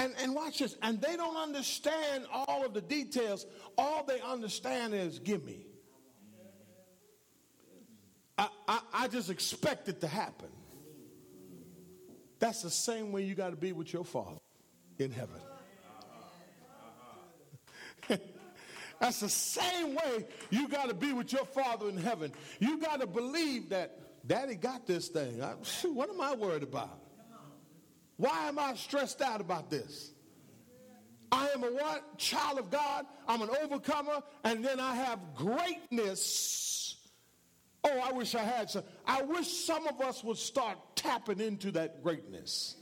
And, 0.00 0.14
and 0.22 0.34
watch 0.34 0.60
this. 0.60 0.76
And 0.80 0.98
they 0.98 1.14
don't 1.14 1.36
understand 1.36 2.24
all 2.32 2.64
of 2.64 2.72
the 2.72 2.80
details. 2.80 3.44
All 3.76 4.02
they 4.02 4.18
understand 4.22 4.94
is, 4.94 5.18
give 5.18 5.44
me. 5.44 5.66
I, 8.38 8.48
I, 8.66 8.80
I 8.94 9.08
just 9.08 9.28
expect 9.28 9.90
it 9.90 10.00
to 10.00 10.06
happen. 10.06 10.48
That's 12.38 12.62
the 12.62 12.70
same 12.70 13.12
way 13.12 13.24
you 13.24 13.34
got 13.34 13.50
to 13.50 13.56
be 13.56 13.72
with 13.72 13.92
your 13.92 14.06
Father 14.06 14.40
in 14.98 15.10
heaven. 15.10 15.42
That's 19.00 19.20
the 19.20 19.28
same 19.28 19.94
way 19.96 20.26
you 20.48 20.66
got 20.66 20.88
to 20.88 20.94
be 20.94 21.12
with 21.12 21.30
your 21.30 21.44
Father 21.44 21.90
in 21.90 21.98
heaven. 21.98 22.32
You 22.58 22.78
got 22.78 23.02
to 23.02 23.06
believe 23.06 23.68
that 23.68 24.26
Daddy 24.26 24.54
got 24.54 24.86
this 24.86 25.08
thing. 25.08 25.42
I, 25.42 25.52
what 25.88 26.08
am 26.08 26.22
I 26.22 26.34
worried 26.34 26.62
about? 26.62 26.99
Why 28.20 28.48
am 28.48 28.58
I 28.58 28.74
stressed 28.74 29.22
out 29.22 29.40
about 29.40 29.70
this? 29.70 30.12
I 31.32 31.48
am 31.54 31.64
a 31.64 31.68
what? 31.68 32.18
Child 32.18 32.58
of 32.58 32.70
God. 32.70 33.06
I'm 33.26 33.40
an 33.40 33.48
overcomer. 33.62 34.22
And 34.44 34.62
then 34.62 34.78
I 34.78 34.94
have 34.94 35.18
greatness. 35.34 36.96
Oh, 37.82 37.98
I 37.98 38.12
wish 38.12 38.34
I 38.34 38.42
had 38.42 38.68
some. 38.68 38.82
I 39.06 39.22
wish 39.22 39.48
some 39.48 39.86
of 39.86 40.02
us 40.02 40.22
would 40.22 40.36
start 40.36 40.76
tapping 40.96 41.40
into 41.40 41.70
that 41.72 42.02
greatness. 42.02 42.76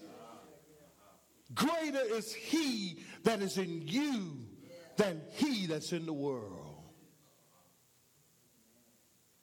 Greater 1.54 2.02
is 2.02 2.34
he 2.34 3.04
that 3.22 3.40
is 3.40 3.58
in 3.58 3.86
you 3.86 4.40
than 4.96 5.22
he 5.34 5.66
that's 5.66 5.92
in 5.92 6.04
the 6.04 6.12
world. 6.12 6.82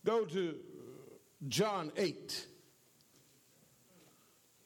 Go 0.03 0.25
to 0.25 0.55
John 1.47 1.93
8. 1.95 2.47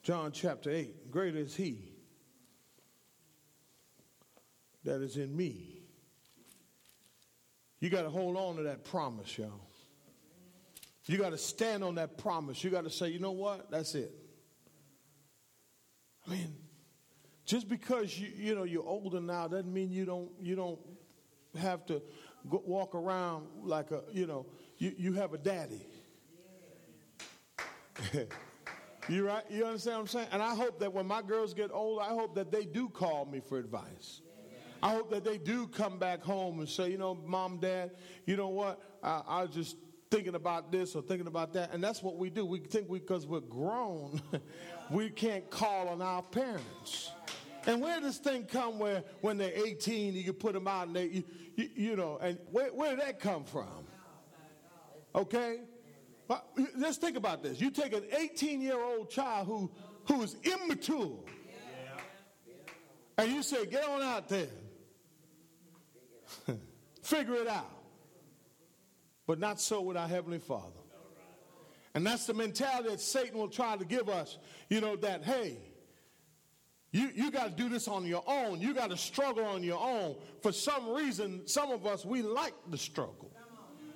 John 0.09 0.31
chapter 0.31 0.71
8. 0.71 1.11
Greater 1.11 1.37
is 1.37 1.55
he 1.55 1.93
that 4.83 5.03
is 5.03 5.17
in 5.17 5.37
me. 5.37 5.83
You 7.79 7.91
got 7.91 8.01
to 8.01 8.09
hold 8.09 8.35
on 8.35 8.55
to 8.55 8.63
that 8.63 8.85
promise, 8.85 9.37
y'all. 9.37 9.67
You 11.05 11.19
got 11.19 11.29
to 11.29 11.37
stand 11.37 11.83
on 11.83 11.93
that 11.95 12.17
promise. 12.17 12.63
You 12.63 12.71
got 12.71 12.85
to 12.85 12.89
say, 12.89 13.09
you 13.09 13.19
know 13.19 13.33
what? 13.33 13.69
That's 13.69 13.93
it. 13.93 14.11
I 16.25 16.31
mean, 16.31 16.55
just 17.45 17.69
because 17.69 18.17
you 18.17 18.31
you 18.35 18.55
know 18.55 18.63
you're 18.63 18.87
older 18.87 19.21
now 19.21 19.47
doesn't 19.47 19.71
mean 19.71 19.91
you 19.91 20.05
don't 20.05 20.31
you 20.41 20.55
don't 20.55 20.79
have 21.55 21.85
to 21.85 22.01
go, 22.49 22.63
walk 22.65 22.95
around 22.95 23.45
like 23.61 23.91
a 23.91 24.01
you 24.11 24.25
know 24.25 24.47
you, 24.79 24.91
you 24.97 25.13
have 25.13 25.35
a 25.35 25.37
daddy. 25.37 25.85
you 29.09 29.27
right? 29.27 29.43
You 29.49 29.65
understand 29.65 29.95
what 29.95 30.01
I'm 30.01 30.07
saying? 30.07 30.27
And 30.31 30.41
I 30.41 30.55
hope 30.55 30.79
that 30.79 30.93
when 30.93 31.05
my 31.05 31.21
girls 31.21 31.53
get 31.53 31.71
old, 31.71 31.99
I 31.99 32.09
hope 32.09 32.35
that 32.35 32.51
they 32.51 32.65
do 32.65 32.89
call 32.89 33.25
me 33.25 33.39
for 33.39 33.57
advice. 33.57 34.21
I 34.81 34.91
hope 34.91 35.11
that 35.11 35.25
they 35.25 35.37
do 35.37 35.67
come 35.67 35.99
back 35.99 36.23
home 36.23 36.59
and 36.59 36.69
say, 36.69 36.89
you 36.89 36.97
know, 36.97 37.15
mom, 37.25 37.57
dad, 37.57 37.91
you 38.25 38.37
know 38.37 38.47
what? 38.47 38.81
I, 39.03 39.21
I 39.27 39.41
was 39.41 39.51
just 39.51 39.75
thinking 40.09 40.35
about 40.35 40.71
this 40.71 40.95
or 40.95 41.01
thinking 41.01 41.27
about 41.27 41.53
that. 41.53 41.73
And 41.73 41.83
that's 41.83 42.01
what 42.01 42.17
we 42.17 42.29
do. 42.29 42.45
We 42.45 42.59
think 42.59 42.89
because 42.89 43.27
we, 43.27 43.37
are 43.37 43.41
grown, 43.41 44.21
we 44.89 45.09
can't 45.09 45.49
call 45.49 45.89
on 45.89 46.01
our 46.01 46.21
parents. 46.21 47.11
And 47.65 47.81
where 47.81 47.99
does 47.99 48.19
this 48.19 48.33
thing 48.33 48.45
come 48.45 48.79
where 48.79 49.03
when 49.21 49.37
they're 49.37 49.51
18, 49.53 50.13
you 50.13 50.23
can 50.23 50.33
put 50.33 50.53
them 50.53 50.67
out 50.67 50.87
and 50.87 50.95
they, 50.95 51.07
you, 51.07 51.23
you, 51.55 51.69
you 51.75 51.95
know, 51.95 52.17
and 52.21 52.37
where, 52.51 52.69
where 52.69 52.91
did 52.91 53.01
that 53.01 53.19
come 53.19 53.43
from? 53.43 53.85
Okay? 55.13 55.59
Let's 56.75 56.97
think 56.97 57.17
about 57.17 57.41
this. 57.41 57.59
You 57.59 57.71
take 57.71 57.93
an 57.93 58.03
18 58.11 58.61
year 58.61 58.79
old 58.79 59.09
child 59.09 59.47
who, 59.47 59.71
who 60.05 60.21
is 60.21 60.35
immature, 60.43 61.17
and 63.17 63.31
you 63.31 63.43
say, 63.43 63.65
get 63.65 63.83
on 63.83 64.01
out 64.01 64.29
there. 64.29 64.47
Figure 67.03 67.35
it 67.35 67.47
out. 67.47 67.69
But 69.27 69.39
not 69.39 69.59
so 69.59 69.81
with 69.81 69.97
our 69.97 70.07
Heavenly 70.07 70.39
Father. 70.39 70.71
And 71.93 72.05
that's 72.05 72.25
the 72.27 72.33
mentality 72.33 72.89
that 72.89 73.01
Satan 73.01 73.37
will 73.37 73.49
try 73.49 73.75
to 73.75 73.83
give 73.83 74.07
us. 74.07 74.37
You 74.69 74.79
know, 74.79 74.95
that, 74.97 75.23
hey, 75.23 75.57
you, 76.91 77.09
you 77.13 77.29
got 77.29 77.45
to 77.45 77.63
do 77.63 77.69
this 77.69 77.87
on 77.87 78.05
your 78.05 78.23
own. 78.25 78.61
You 78.61 78.73
got 78.73 78.89
to 78.91 78.97
struggle 78.97 79.45
on 79.45 79.63
your 79.63 79.79
own. 79.79 80.15
For 80.41 80.51
some 80.51 80.89
reason, 80.89 81.45
some 81.45 81.71
of 81.71 81.85
us, 81.85 82.05
we 82.05 82.21
like 82.21 82.53
the 82.69 82.77
struggle. 82.77 83.28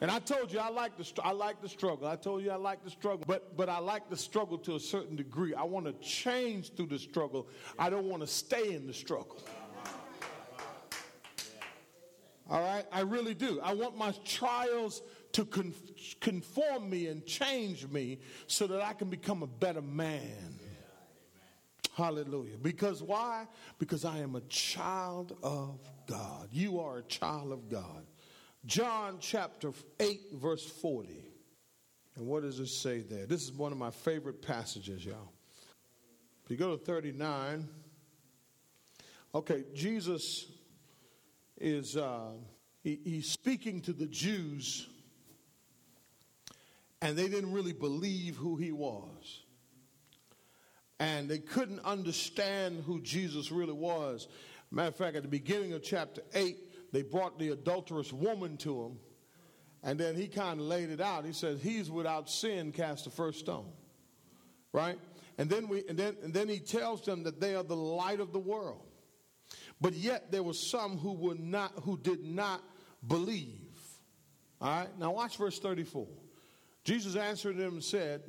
And 0.03 0.12
I 0.12 0.19
told 0.19 0.51
you 0.51 0.60
I 0.60 0.67
like 0.67 0.98
the 0.98 1.10
I 1.24 1.31
like 1.31 1.62
the 1.62 1.69
struggle. 1.69 2.10
I 2.10 2.17
told 2.17 2.43
you 2.43 2.51
I 2.51 2.57
like 2.57 2.83
the 2.83 2.89
struggle, 2.89 3.24
but 3.25 3.55
but 3.55 3.69
I 3.69 3.77
like 3.77 4.10
the 4.10 4.17
struggle 4.17 4.57
to 4.57 4.75
a 4.75 4.79
certain 4.79 5.15
degree. 5.15 5.53
I 5.53 5.63
want 5.63 5.86
to 5.86 5.93
change 6.05 6.74
through 6.74 6.88
the 6.88 7.00
struggle. 7.00 7.48
I 7.79 7.89
don't 7.89 8.10
want 8.10 8.22
to 8.22 8.27
stay 8.27 8.74
in 8.74 8.86
the 8.86 8.93
struggle. 8.93 9.41
All 12.50 12.60
right? 12.60 12.83
I 12.91 13.00
really 13.00 13.33
do. 13.33 13.62
I 13.63 13.74
want 13.75 13.98
my 13.98 14.13
trials 14.25 15.01
to 15.31 15.45
con- 15.45 15.74
conform 16.19 16.89
me 16.89 17.07
and 17.07 17.25
change 17.25 17.87
me 17.87 18.20
so 18.48 18.68
that 18.68 18.81
I 18.81 18.92
can 18.92 19.09
become 19.09 19.42
a 19.42 19.48
better 19.48 19.81
man. 19.81 20.59
Hallelujah. 21.96 22.57
Because 22.61 23.01
why? 23.01 23.48
Because 23.79 24.03
I 24.03 24.18
am 24.18 24.35
a 24.35 24.42
child 24.42 25.37
of 25.42 25.79
God. 26.07 26.50
You 26.51 26.81
are 26.81 26.98
a 26.98 27.03
child 27.03 27.53
of 27.53 27.70
God. 27.70 28.05
John 28.65 29.17
chapter 29.19 29.71
8, 29.99 30.21
verse 30.33 30.65
40. 30.65 31.25
And 32.15 32.27
what 32.27 32.43
does 32.43 32.59
it 32.59 32.67
say 32.67 32.99
there? 32.99 33.25
This 33.25 33.43
is 33.43 33.51
one 33.51 33.71
of 33.71 33.77
my 33.77 33.91
favorite 33.91 34.41
passages, 34.41 35.05
y'all. 35.05 35.33
If 36.45 36.51
you 36.51 36.57
go 36.57 36.75
to 36.75 36.83
39, 36.83 37.67
okay, 39.35 39.63
Jesus 39.73 40.45
is 41.57 41.97
uh, 41.97 42.31
he, 42.83 42.99
he's 43.03 43.29
speaking 43.29 43.81
to 43.81 43.93
the 43.93 44.05
Jews, 44.05 44.87
and 47.01 47.17
they 47.17 47.27
didn't 47.27 47.51
really 47.51 47.73
believe 47.73 48.35
who 48.35 48.55
he 48.55 48.71
was. 48.71 49.41
And 50.99 51.27
they 51.27 51.39
couldn't 51.39 51.79
understand 51.83 52.83
who 52.85 53.01
Jesus 53.01 53.51
really 53.51 53.73
was. 53.73 54.27
Matter 54.71 54.89
of 54.89 54.95
fact, 54.95 55.17
at 55.17 55.23
the 55.23 55.29
beginning 55.29 55.73
of 55.73 55.83
chapter 55.83 56.21
8, 56.33 56.57
they 56.94 57.01
brought 57.01 57.38
the 57.38 57.50
adulterous 57.50 58.14
woman 58.14 58.56
to 58.58 58.84
him. 58.84 59.00
And 59.84 60.00
then 60.00 60.16
he 60.16 60.27
kind 60.27 60.62
of 60.62 60.66
laid 60.66 60.90
it 60.90 61.01
out. 61.01 61.25
He 61.25 61.34
says, 61.34 61.62
He's 61.62 61.92
without 61.92 62.29
sin, 62.29 62.72
cast 62.72 63.03
the 63.03 63.10
first 63.10 63.40
stone. 63.40 63.70
Right? 64.72 64.98
And 65.38 65.50
then 65.50 65.68
we 65.68 65.84
and 65.90 65.98
then 65.98 66.16
and 66.24 66.34
then 66.34 66.48
he 66.48 66.60
tells 66.60 67.01
them 67.01 67.24
that 67.24 67.42
they 67.42 67.56
are 67.56 67.64
the 67.64 67.75
light 67.75 68.22
of 68.22 68.32
the 68.32 68.40
world. 68.40 68.86
But 69.82 69.94
yet 69.94 70.32
there 70.32 70.44
were 70.44 70.53
some 70.53 70.98
who 70.98 71.14
were 71.14 71.36
not 71.36 71.74
who 71.84 71.98
did 71.98 72.24
not 72.24 72.64
believe. 73.06 73.60
All 74.62 74.79
right, 74.79 74.98
now 74.98 75.12
watch 75.12 75.36
verse 75.36 75.60
34. 75.60 76.08
Jesus 76.86 77.18
answered 77.18 77.58
them 77.58 77.74
and 77.74 77.84
said, 77.84 78.22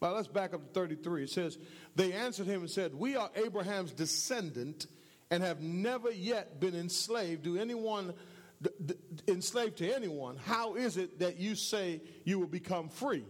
well, 0.00 0.14
let's 0.14 0.28
back 0.28 0.52
up 0.52 0.60
to 0.60 0.72
33. 0.72 1.24
It 1.24 1.30
says, 1.30 1.58
They 1.94 2.12
answered 2.12 2.46
him 2.46 2.60
and 2.60 2.70
said, 2.70 2.94
We 2.94 3.16
are 3.16 3.30
Abraham's 3.34 3.92
descendant 3.92 4.86
and 5.30 5.42
have 5.42 5.60
never 5.60 6.10
yet 6.10 6.60
been 6.60 6.74
enslaved 6.74 7.44
to 7.44 7.58
anyone, 7.58 8.14
d- 8.62 8.70
d- 8.84 8.94
enslaved 9.28 9.78
to 9.78 9.92
anyone. 9.92 10.36
How 10.36 10.76
is 10.76 10.96
it 10.96 11.18
that 11.18 11.38
you 11.38 11.54
say 11.54 12.00
you 12.24 12.38
will 12.38 12.46
become 12.46 12.88
free? 12.88 13.24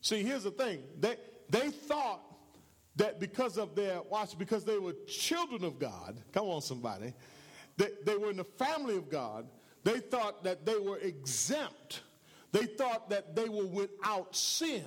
See, 0.00 0.22
here's 0.22 0.44
the 0.44 0.50
thing. 0.50 0.82
They, 1.00 1.16
they 1.48 1.70
thought 1.70 2.20
that 2.96 3.20
because 3.20 3.58
of 3.58 3.74
their, 3.74 4.02
watch, 4.02 4.38
because 4.38 4.64
they 4.64 4.78
were 4.78 4.94
children 5.06 5.64
of 5.64 5.78
God, 5.78 6.22
come 6.32 6.46
on, 6.46 6.60
somebody, 6.60 7.14
they, 7.76 7.88
they 8.04 8.16
were 8.16 8.30
in 8.30 8.36
the 8.36 8.44
family 8.44 8.96
of 8.96 9.10
God, 9.10 9.46
they 9.84 10.00
thought 10.00 10.44
that 10.44 10.66
they 10.66 10.78
were 10.78 10.98
exempt. 10.98 12.02
They 12.52 12.64
thought 12.66 13.10
that 13.10 13.36
they 13.36 13.48
were 13.48 13.66
without 13.66 14.34
sin. 14.34 14.84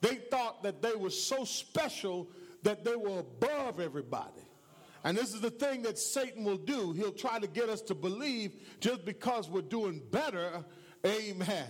They 0.00 0.16
thought 0.16 0.62
that 0.62 0.80
they 0.80 0.94
were 0.94 1.10
so 1.10 1.44
special 1.44 2.28
that 2.62 2.84
they 2.84 2.96
were 2.96 3.20
above 3.20 3.80
everybody. 3.80 4.47
And 5.04 5.16
this 5.16 5.34
is 5.34 5.40
the 5.40 5.50
thing 5.50 5.82
that 5.82 5.98
Satan 5.98 6.44
will 6.44 6.56
do. 6.56 6.92
He'll 6.92 7.12
try 7.12 7.38
to 7.38 7.46
get 7.46 7.68
us 7.68 7.80
to 7.82 7.94
believe 7.94 8.52
just 8.80 9.04
because 9.04 9.48
we're 9.48 9.62
doing 9.62 10.02
better. 10.10 10.64
Amen. 11.06 11.68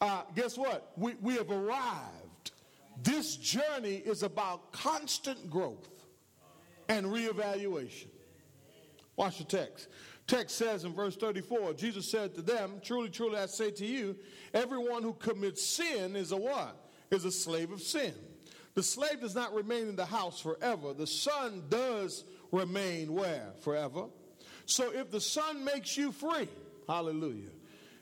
Uh, 0.00 0.22
guess 0.34 0.56
what? 0.56 0.92
We, 0.96 1.14
we 1.20 1.34
have 1.34 1.50
arrived 1.50 2.22
this 3.02 3.36
journey 3.36 3.96
is 3.96 4.22
about 4.22 4.72
constant 4.72 5.50
growth 5.50 5.88
and 6.88 7.06
reevaluation. 7.06 8.08
Watch 9.16 9.38
the 9.38 9.44
text. 9.44 9.88
Text 10.26 10.56
says 10.56 10.84
in 10.84 10.94
verse 10.94 11.16
34, 11.16 11.74
Jesus 11.74 12.10
said 12.10 12.34
to 12.34 12.42
them, 12.42 12.80
Truly, 12.82 13.08
truly, 13.08 13.38
I 13.38 13.46
say 13.46 13.70
to 13.72 13.86
you, 13.86 14.16
everyone 14.54 15.02
who 15.02 15.14
commits 15.14 15.62
sin 15.62 16.16
is 16.16 16.32
a 16.32 16.36
what? 16.36 16.76
Is 17.10 17.24
a 17.24 17.32
slave 17.32 17.72
of 17.72 17.82
sin. 17.82 18.14
The 18.74 18.82
slave 18.82 19.20
does 19.20 19.34
not 19.34 19.52
remain 19.52 19.88
in 19.88 19.96
the 19.96 20.06
house 20.06 20.40
forever. 20.40 20.94
The 20.94 21.06
son 21.06 21.64
does 21.68 22.24
remain 22.52 23.12
where? 23.12 23.52
Forever. 23.62 24.04
So 24.66 24.92
if 24.92 25.10
the 25.10 25.20
son 25.20 25.64
makes 25.64 25.96
you 25.96 26.12
free, 26.12 26.48
hallelujah, 26.86 27.50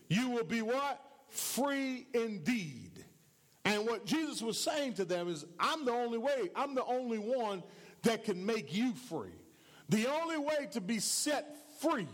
you 0.08 0.30
will 0.30 0.44
be 0.44 0.60
what? 0.60 1.00
Free 1.28 2.06
indeed. 2.12 2.90
And 3.64 3.86
what 3.86 4.04
Jesus 4.04 4.42
was 4.42 4.58
saying 4.58 4.94
to 4.94 5.04
them 5.04 5.28
is, 5.28 5.46
I'm 5.58 5.84
the 5.84 5.92
only 5.92 6.18
way, 6.18 6.50
I'm 6.54 6.74
the 6.74 6.84
only 6.84 7.18
one 7.18 7.62
that 8.02 8.24
can 8.24 8.44
make 8.44 8.74
you 8.74 8.92
free. 8.92 9.30
The 9.88 10.06
only 10.06 10.38
way 10.38 10.68
to 10.72 10.80
be 10.80 10.98
set 10.98 11.56
free 11.80 12.08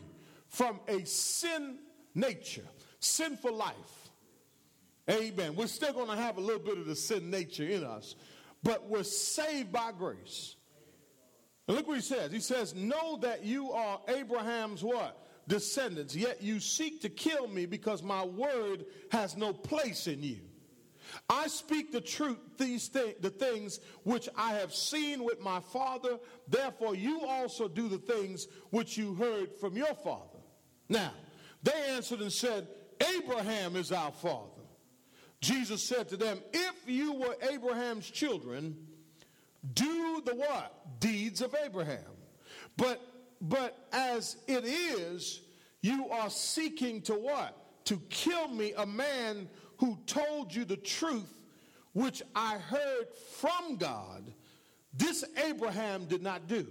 from 0.48 0.80
a 0.88 1.04
sin 1.04 1.78
nature, 2.14 2.66
sinful 3.00 3.54
life. 3.54 4.10
Amen. 5.08 5.54
We're 5.54 5.68
still 5.68 5.92
going 5.92 6.08
to 6.08 6.16
have 6.16 6.36
a 6.36 6.40
little 6.40 6.62
bit 6.62 6.78
of 6.78 6.86
the 6.86 6.96
sin 6.96 7.30
nature 7.30 7.64
in 7.64 7.84
us, 7.84 8.16
but 8.62 8.88
we're 8.88 9.04
saved 9.04 9.70
by 9.70 9.92
grace. 9.96 10.55
And 11.66 11.76
look 11.76 11.88
what 11.88 11.96
he 11.96 12.02
says. 12.02 12.32
He 12.32 12.40
says, 12.40 12.74
Know 12.74 13.18
that 13.22 13.44
you 13.44 13.72
are 13.72 14.00
Abraham's 14.08 14.82
what? 14.84 15.22
Descendants, 15.48 16.16
yet 16.16 16.42
you 16.42 16.58
seek 16.58 17.02
to 17.02 17.08
kill 17.08 17.46
me 17.46 17.66
because 17.66 18.02
my 18.02 18.24
word 18.24 18.84
has 19.12 19.36
no 19.36 19.52
place 19.52 20.08
in 20.08 20.22
you. 20.22 20.40
I 21.28 21.46
speak 21.46 21.92
the 21.92 22.00
truth, 22.00 22.38
these 22.58 22.88
th- 22.88 23.18
the 23.20 23.30
things 23.30 23.78
which 24.02 24.28
I 24.36 24.54
have 24.54 24.74
seen 24.74 25.22
with 25.22 25.40
my 25.40 25.60
father. 25.60 26.18
Therefore, 26.48 26.96
you 26.96 27.24
also 27.24 27.68
do 27.68 27.88
the 27.88 27.98
things 27.98 28.48
which 28.70 28.96
you 28.96 29.14
heard 29.14 29.54
from 29.60 29.76
your 29.76 29.94
father. 29.94 30.38
Now, 30.88 31.12
they 31.62 31.90
answered 31.90 32.20
and 32.20 32.32
said, 32.32 32.66
Abraham 33.16 33.76
is 33.76 33.92
our 33.92 34.12
father. 34.12 34.50
Jesus 35.40 35.82
said 35.82 36.08
to 36.08 36.16
them, 36.16 36.38
If 36.52 36.88
you 36.88 37.14
were 37.14 37.36
Abraham's 37.50 38.10
children, 38.10 38.76
do 39.74 40.22
the 40.24 40.34
what? 40.34 41.00
Deeds 41.00 41.40
of 41.40 41.54
Abraham. 41.64 41.98
But 42.76 43.00
but 43.40 43.76
as 43.92 44.36
it 44.46 44.64
is, 44.64 45.40
you 45.82 46.08
are 46.10 46.30
seeking 46.30 47.02
to 47.02 47.14
what? 47.14 47.56
To 47.86 48.00
kill 48.08 48.48
me, 48.48 48.72
a 48.76 48.86
man 48.86 49.48
who 49.78 49.98
told 50.06 50.54
you 50.54 50.64
the 50.64 50.76
truth, 50.76 51.38
which 51.92 52.22
I 52.34 52.58
heard 52.58 53.06
from 53.32 53.76
God. 53.76 54.32
This 54.94 55.24
Abraham 55.44 56.06
did 56.06 56.22
not 56.22 56.48
do. 56.48 56.66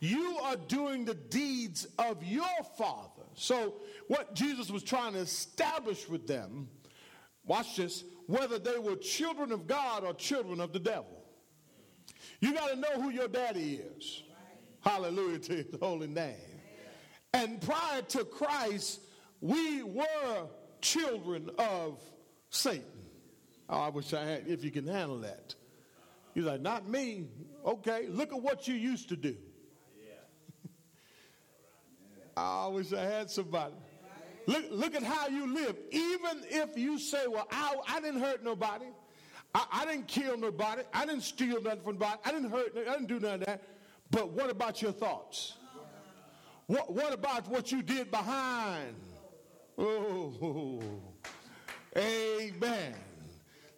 You 0.00 0.38
are 0.42 0.56
doing 0.56 1.04
the 1.04 1.14
deeds 1.14 1.86
of 1.98 2.24
your 2.24 2.44
father. 2.78 3.24
So, 3.34 3.74
what 4.08 4.34
Jesus 4.34 4.70
was 4.70 4.82
trying 4.82 5.12
to 5.12 5.18
establish 5.18 6.08
with 6.08 6.26
them, 6.26 6.68
watch 7.44 7.76
this, 7.76 8.04
whether 8.26 8.58
they 8.58 8.78
were 8.78 8.96
children 8.96 9.52
of 9.52 9.66
God 9.66 10.04
or 10.04 10.14
children 10.14 10.60
of 10.60 10.72
the 10.72 10.78
devil. 10.78 11.15
You 12.40 12.54
got 12.54 12.70
to 12.70 12.76
know 12.76 13.00
who 13.00 13.10
your 13.10 13.28
daddy 13.28 13.80
is. 13.96 14.22
Hallelujah 14.80 15.38
to 15.40 15.52
his 15.56 15.66
holy 15.80 16.06
name. 16.06 16.34
And 17.32 17.60
prior 17.60 18.02
to 18.02 18.24
Christ, 18.24 19.00
we 19.40 19.82
were 19.82 20.46
children 20.80 21.50
of 21.58 22.00
Satan. 22.50 22.84
Oh, 23.68 23.80
I 23.80 23.88
wish 23.88 24.14
I 24.14 24.24
had, 24.24 24.46
if 24.46 24.64
you 24.64 24.70
can 24.70 24.86
handle 24.86 25.18
that. 25.20 25.54
He's 26.34 26.44
like, 26.44 26.60
not 26.60 26.88
me. 26.88 27.26
Okay, 27.64 28.06
look 28.08 28.32
at 28.32 28.40
what 28.40 28.68
you 28.68 28.74
used 28.74 29.08
to 29.08 29.16
do. 29.16 29.36
I 32.36 32.68
wish 32.68 32.92
I 32.92 33.02
had 33.02 33.30
somebody. 33.30 33.74
Look, 34.46 34.64
look 34.70 34.94
at 34.94 35.02
how 35.02 35.26
you 35.28 35.52
live. 35.52 35.76
Even 35.90 36.42
if 36.44 36.78
you 36.78 36.98
say, 36.98 37.26
well, 37.26 37.48
I, 37.50 37.74
I 37.88 38.00
didn't 38.00 38.20
hurt 38.20 38.44
nobody. 38.44 38.86
I, 39.56 39.64
I, 39.72 39.86
didn't 39.86 40.06
kill 40.06 40.36
nobody. 40.36 40.82
I 40.92 41.06
didn't 41.06 41.22
steal 41.22 41.62
nothing 41.62 41.80
from 41.82 41.94
nobody. 41.94 42.20
I 42.26 42.30
didn't 42.30 42.50
hurt, 42.50 42.76
I 42.76 42.92
didn't 42.92 43.06
do 43.06 43.18
none 43.18 43.40
of 43.40 43.46
that. 43.46 43.62
But 44.10 44.32
what 44.32 44.50
about 44.50 44.82
your 44.82 44.92
thoughts? 44.92 45.54
What, 46.66 46.92
what 46.92 47.14
about 47.14 47.48
what 47.48 47.72
you 47.72 47.80
did 47.80 48.10
behind? 48.10 48.96
Oh, 49.78 50.82
amen. 51.96 52.94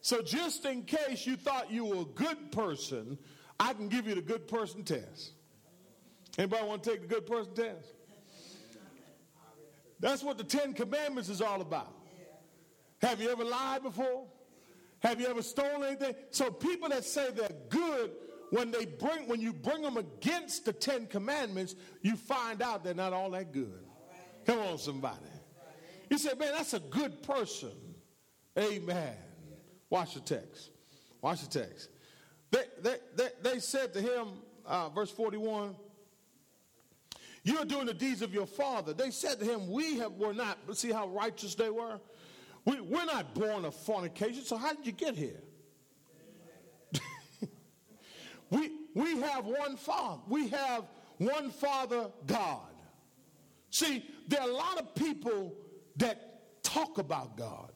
So 0.00 0.20
just 0.20 0.64
in 0.64 0.82
case 0.82 1.24
you 1.26 1.36
thought 1.36 1.70
you 1.70 1.84
were 1.84 2.02
a 2.02 2.04
good 2.06 2.50
person, 2.50 3.16
I 3.60 3.72
can 3.72 3.88
give 3.88 4.08
you 4.08 4.16
the 4.16 4.22
good 4.22 4.48
person 4.48 4.82
test. 4.82 5.30
Anybody 6.36 6.66
want 6.66 6.82
to 6.82 6.90
take 6.90 7.02
the 7.02 7.06
good 7.06 7.26
person 7.26 7.54
test? 7.54 7.92
That's 10.00 10.24
what 10.24 10.38
the 10.38 10.44
Ten 10.44 10.74
Commandments 10.74 11.28
is 11.28 11.40
all 11.40 11.60
about. 11.60 11.94
Have 13.00 13.20
you 13.20 13.30
ever 13.30 13.44
lied 13.44 13.84
before? 13.84 14.26
Have 15.00 15.20
you 15.20 15.26
ever 15.26 15.42
stolen 15.42 15.84
anything? 15.84 16.14
So 16.30 16.50
people 16.50 16.88
that 16.88 17.04
say 17.04 17.28
they're 17.30 17.48
good, 17.68 18.10
when 18.50 18.70
they 18.70 18.86
bring 18.86 19.28
when 19.28 19.40
you 19.40 19.52
bring 19.52 19.82
them 19.82 19.96
against 19.96 20.64
the 20.64 20.72
Ten 20.72 21.06
Commandments, 21.06 21.74
you 22.02 22.16
find 22.16 22.62
out 22.62 22.82
they're 22.82 22.94
not 22.94 23.12
all 23.12 23.30
that 23.30 23.52
good. 23.52 23.84
Come 24.46 24.58
on, 24.60 24.78
somebody. 24.78 25.18
You 26.10 26.16
say, 26.16 26.30
man, 26.38 26.52
that's 26.52 26.72
a 26.72 26.80
good 26.80 27.22
person. 27.22 27.72
Amen. 28.58 29.14
Watch 29.90 30.14
the 30.14 30.20
text. 30.20 30.70
Watch 31.20 31.46
the 31.46 31.60
text. 31.60 31.90
They, 32.50 32.62
they, 32.82 32.96
they, 33.14 33.28
they 33.42 33.58
said 33.58 33.92
to 33.92 34.00
him, 34.00 34.28
uh, 34.64 34.88
verse 34.88 35.10
41, 35.10 35.76
you're 37.42 37.64
doing 37.64 37.86
the 37.86 37.94
deeds 37.94 38.22
of 38.22 38.32
your 38.32 38.46
father. 38.46 38.92
They 38.92 39.10
said 39.10 39.38
to 39.40 39.44
him, 39.44 39.70
We 39.70 39.98
have, 39.98 40.12
were 40.12 40.34
not, 40.34 40.58
but 40.66 40.76
see 40.76 40.92
how 40.92 41.08
righteous 41.08 41.54
they 41.54 41.70
were? 41.70 42.00
We, 42.64 42.80
we're 42.80 43.04
not 43.04 43.34
born 43.34 43.64
of 43.64 43.74
fornication, 43.74 44.44
so 44.44 44.56
how 44.56 44.74
did 44.74 44.86
you 44.86 44.92
get 44.92 45.14
here? 45.14 45.40
we, 48.50 48.70
we 48.94 49.20
have 49.20 49.44
one 49.46 49.76
father. 49.76 50.20
We 50.28 50.48
have 50.48 50.84
one 51.18 51.50
father, 51.50 52.10
God. 52.26 52.60
See, 53.70 54.04
there 54.26 54.40
are 54.40 54.48
a 54.48 54.52
lot 54.52 54.78
of 54.78 54.94
people 54.94 55.54
that 55.96 56.62
talk 56.62 56.98
about 56.98 57.36
God. 57.36 57.72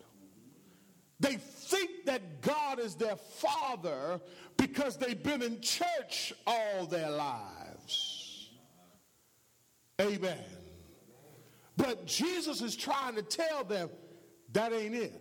They 1.21 1.37
think 1.37 2.07
that 2.07 2.41
God 2.43 2.81
is 2.81 2.97
their 2.97 3.17
father 3.17 4.21
because 4.57 4.97
they've 4.97 5.23
been 5.23 5.43
in 5.43 5.61
church 5.61 6.33
all 6.47 6.87
their 6.87 7.11
lives. 7.11 8.51
Amen. 10.01 10.39
But 11.77 12.07
Jesus 12.07 12.61
is 12.61 12.75
trying 12.75 13.15
to 13.15 13.23
tell 13.23 13.65
them 13.65 13.89
that 14.53 14.73
ain't 14.73 14.95
it. 14.95 15.21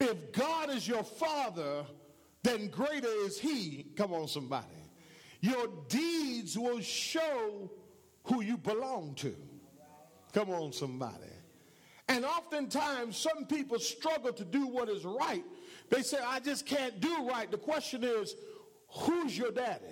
If 0.00 0.32
God 0.32 0.70
is 0.70 0.86
your 0.86 1.02
father, 1.02 1.84
then 2.42 2.68
greater 2.68 3.08
is 3.08 3.38
he. 3.38 3.86
Come 3.96 4.12
on, 4.12 4.28
somebody. 4.28 4.66
Your 5.40 5.68
deeds 5.88 6.56
will 6.58 6.80
show 6.80 7.70
who 8.24 8.42
you 8.42 8.56
belong 8.56 9.14
to. 9.16 9.34
Come 10.32 10.50
on, 10.50 10.72
somebody. 10.72 11.24
And 12.08 12.24
oftentimes, 12.24 13.16
some 13.16 13.46
people 13.46 13.78
struggle 13.78 14.32
to 14.32 14.44
do 14.44 14.66
what 14.66 14.88
is 14.88 15.04
right. 15.04 15.44
They 15.90 16.02
say, 16.02 16.18
I 16.24 16.40
just 16.40 16.64
can't 16.64 17.00
do 17.00 17.28
right. 17.28 17.50
The 17.50 17.58
question 17.58 18.02
is, 18.04 18.34
who's 18.88 19.36
your 19.36 19.50
daddy? 19.50 19.84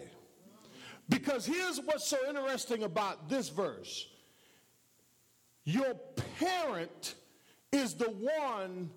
Because 1.09 1.47
here's 1.47 1.81
what's 1.81 2.07
so 2.07 2.17
interesting 2.29 2.83
about 2.83 3.29
this 3.29 3.49
verse 3.49 4.09
your 5.65 5.95
parent 6.39 7.17
is 7.77 7.95
the 7.95 8.11
one 8.11 8.91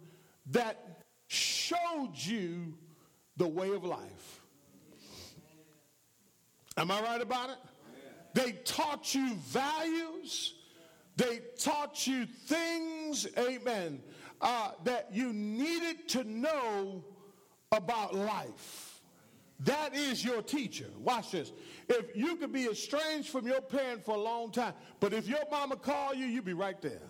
that 0.52 1.04
showed 1.28 2.13
you 2.13 2.74
the 3.38 3.48
way 3.48 3.70
of 3.70 3.84
life. 3.84 4.42
Am 6.78 6.89
I 6.89 7.02
right 7.02 7.22
about 7.22 7.50
it? 7.52 7.58
They 8.34 8.54
taught 8.54 9.13
you 9.13 9.36
values. 9.36 10.56
They 11.18 11.42
taught 11.60 12.08
you 12.08 12.26
things, 12.26 13.28
amen, 13.38 14.02
uh, 14.39 14.72
that 14.86 15.10
you 15.12 15.34
needed 15.34 16.08
to 16.10 16.24
know 16.24 17.04
about 17.74 18.15
life. 18.15 19.02
That 19.60 19.94
is 19.94 20.24
your 20.24 20.42
teacher. 20.42 20.88
Watch 20.98 21.32
this. 21.32 21.52
If 21.89 22.15
you 22.15 22.38
could 22.38 22.54
be 22.54 22.68
estranged 22.68 23.28
from 23.28 23.46
your 23.46 23.60
parent 23.60 24.06
for 24.06 24.15
a 24.15 24.20
long 24.20 24.52
time, 24.52 24.74
but 25.02 25.12
if 25.12 25.28
your 25.28 25.44
mama 25.52 25.76
call 25.76 26.13
you, 26.13 26.26
you'd 26.26 26.46
be 26.46 26.54
right 26.54 26.82
there. 26.82 27.09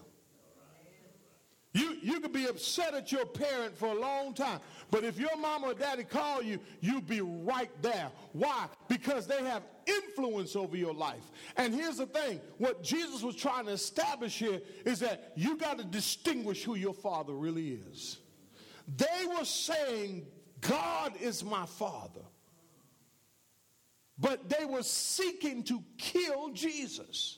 You, 1.71 1.97
you 2.01 2.19
could 2.19 2.34
be 2.34 2.45
upset 2.45 2.95
at 2.95 3.12
your 3.12 3.25
parent 3.27 3.77
for 3.77 3.89
a 3.89 3.99
long 3.99 4.34
time, 4.34 4.60
but 4.89 5.03
if 5.03 5.19
your 5.19 5.38
mama 5.38 5.67
or 5.67 5.73
daddy 5.75 6.03
call 6.03 6.41
you, 6.41 6.60
you'll 6.82 7.01
be 7.01 7.21
right 7.21 7.69
there. 7.84 8.10
Why? 8.34 8.67
Because 8.88 9.27
they 9.27 9.43
have 9.43 9.62
influence 9.86 10.55
over 10.55 10.75
your 10.75 10.95
life. 10.95 11.32
And 11.58 11.73
here's 11.73 11.97
the 11.97 12.08
thing 12.08 12.41
what 12.58 12.84
Jesus 12.84 13.21
was 13.21 13.36
trying 13.36 13.67
to 13.67 13.71
establish 13.71 14.39
here 14.39 14.62
is 14.84 14.99
that 15.01 15.34
you 15.36 15.58
got 15.58 15.77
to 15.77 15.84
distinguish 15.84 16.63
who 16.63 16.73
your 16.73 16.93
father 16.93 17.34
really 17.34 17.79
is. 17.91 18.17
They 18.97 19.27
were 19.38 19.45
saying, 19.45 20.25
God 20.62 21.13
is 21.21 21.43
my 21.43 21.67
father. 21.67 22.21
But 24.17 24.49
they 24.49 24.65
were 24.65 24.84
seeking 24.84 25.63
to 25.65 25.84
kill 25.99 26.49
Jesus. 26.49 27.38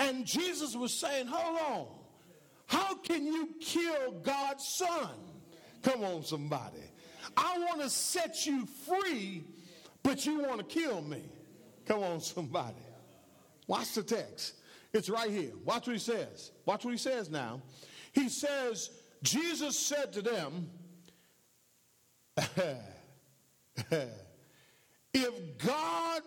And 0.00 0.26
Jesus 0.26 0.74
was 0.74 0.92
saying, 0.92 1.28
hold 1.28 1.58
on. 1.70 1.99
How 2.70 2.94
can 2.94 3.26
you 3.26 3.48
kill 3.60 4.12
God's 4.22 4.64
son? 4.64 5.10
Come 5.82 6.04
on, 6.04 6.22
somebody. 6.22 6.78
I 7.36 7.58
want 7.58 7.80
to 7.80 7.90
set 7.90 8.46
you 8.46 8.64
free, 8.86 9.42
but 10.04 10.24
you 10.24 10.38
want 10.38 10.58
to 10.58 10.64
kill 10.64 11.02
me. 11.02 11.24
Come 11.84 12.04
on, 12.04 12.20
somebody. 12.20 12.76
Watch 13.66 13.94
the 13.94 14.04
text. 14.04 14.54
It's 14.92 15.10
right 15.10 15.32
here. 15.32 15.50
Watch 15.64 15.88
what 15.88 15.94
he 15.94 15.98
says. 15.98 16.52
Watch 16.64 16.84
what 16.84 16.92
he 16.92 16.96
says 16.96 17.28
now. 17.28 17.60
He 18.12 18.28
says, 18.28 18.90
Jesus 19.24 19.76
said 19.76 20.12
to 20.12 20.22
them, 20.22 20.70
if 25.12 25.58
God 25.58 26.22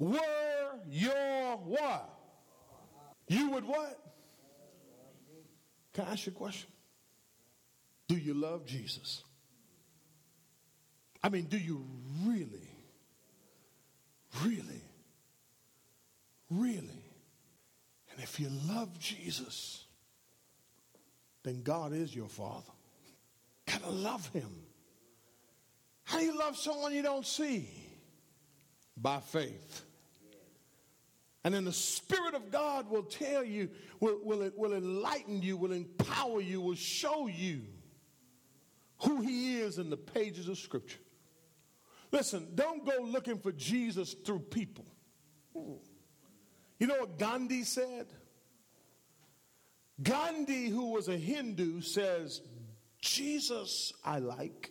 were 0.00 0.80
your 0.88 1.58
what? 1.58 2.10
You 3.28 3.50
would 3.50 3.64
what? 3.64 4.07
Can 5.98 6.06
I 6.06 6.12
ask 6.12 6.26
you 6.26 6.32
a 6.32 6.38
question? 6.38 6.70
Do 8.06 8.16
you 8.16 8.32
love 8.32 8.64
Jesus? 8.64 9.24
I 11.24 11.28
mean, 11.28 11.46
do 11.46 11.58
you 11.58 11.84
really, 12.24 12.70
really, 14.44 14.84
really? 16.52 17.02
And 18.12 18.22
if 18.22 18.38
you 18.38 18.48
love 18.68 18.96
Jesus, 19.00 19.86
then 21.42 21.62
God 21.64 21.92
is 21.92 22.14
your 22.14 22.28
Father. 22.28 22.70
Got 23.66 23.82
to 23.82 23.90
love 23.90 24.28
him. 24.28 24.54
How 26.04 26.20
do 26.20 26.24
you 26.26 26.38
love 26.38 26.56
someone 26.56 26.94
you 26.94 27.02
don't 27.02 27.26
see? 27.26 27.68
By 28.96 29.18
faith. 29.18 29.82
And 31.48 31.54
then 31.54 31.64
the 31.64 31.72
Spirit 31.72 32.34
of 32.34 32.50
God 32.50 32.90
will 32.90 33.04
tell 33.04 33.42
you, 33.42 33.70
will, 34.00 34.18
will, 34.22 34.50
will 34.54 34.74
enlighten 34.74 35.40
you, 35.40 35.56
will 35.56 35.72
empower 35.72 36.42
you, 36.42 36.60
will 36.60 36.74
show 36.74 37.26
you 37.26 37.62
who 38.98 39.22
He 39.22 39.58
is 39.58 39.78
in 39.78 39.88
the 39.88 39.96
pages 39.96 40.46
of 40.48 40.58
Scripture. 40.58 40.98
Listen, 42.12 42.48
don't 42.54 42.84
go 42.84 43.02
looking 43.02 43.38
for 43.38 43.50
Jesus 43.52 44.12
through 44.12 44.40
people. 44.40 44.84
You 45.54 46.86
know 46.86 46.98
what 46.98 47.18
Gandhi 47.18 47.64
said? 47.64 48.08
Gandhi, 50.02 50.68
who 50.68 50.90
was 50.90 51.08
a 51.08 51.16
Hindu, 51.16 51.80
says, 51.80 52.42
Jesus 53.00 53.94
I 54.04 54.18
like. 54.18 54.70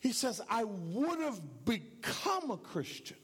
He 0.00 0.10
says, 0.10 0.40
I 0.50 0.64
would 0.64 1.20
have 1.20 1.40
become 1.64 2.50
a 2.50 2.56
Christian. 2.56 3.16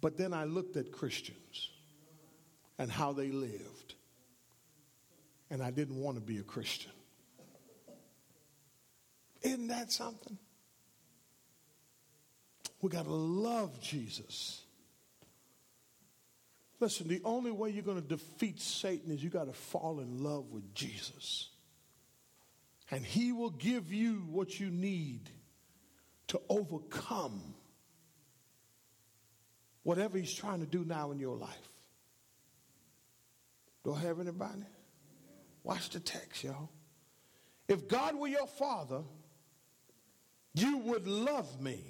But 0.00 0.16
then 0.16 0.32
I 0.32 0.44
looked 0.44 0.76
at 0.76 0.92
Christians 0.92 1.70
and 2.78 2.90
how 2.90 3.12
they 3.12 3.28
lived, 3.28 3.94
and 5.50 5.62
I 5.62 5.70
didn't 5.70 6.00
want 6.00 6.16
to 6.16 6.22
be 6.22 6.38
a 6.38 6.42
Christian. 6.42 6.92
Isn't 9.42 9.68
that 9.68 9.92
something? 9.92 10.38
We 12.80 12.88
got 12.90 13.04
to 13.04 13.12
love 13.12 13.80
Jesus. 13.80 14.62
Listen, 16.78 17.08
the 17.08 17.20
only 17.24 17.50
way 17.50 17.70
you're 17.70 17.82
going 17.82 18.00
to 18.00 18.08
defeat 18.08 18.58
Satan 18.58 19.12
is 19.12 19.22
you 19.22 19.28
got 19.28 19.46
to 19.46 19.52
fall 19.52 20.00
in 20.00 20.22
love 20.22 20.50
with 20.50 20.74
Jesus. 20.74 21.50
And 22.90 23.04
he 23.04 23.32
will 23.32 23.50
give 23.50 23.92
you 23.92 24.26
what 24.30 24.58
you 24.58 24.70
need 24.70 25.30
to 26.28 26.40
overcome 26.48 27.54
whatever 29.90 30.16
he's 30.16 30.32
trying 30.32 30.60
to 30.60 30.66
do 30.66 30.84
now 30.84 31.10
in 31.10 31.18
your 31.18 31.36
life. 31.36 31.68
Do 33.82 33.92
I 33.92 33.98
have 33.98 34.20
anybody? 34.20 34.62
Watch 35.64 35.90
the 35.90 35.98
text, 35.98 36.44
y'all. 36.44 36.70
If 37.66 37.88
God 37.88 38.14
were 38.14 38.28
your 38.28 38.46
father, 38.46 39.02
you 40.54 40.78
would 40.78 41.08
love 41.08 41.60
me 41.60 41.82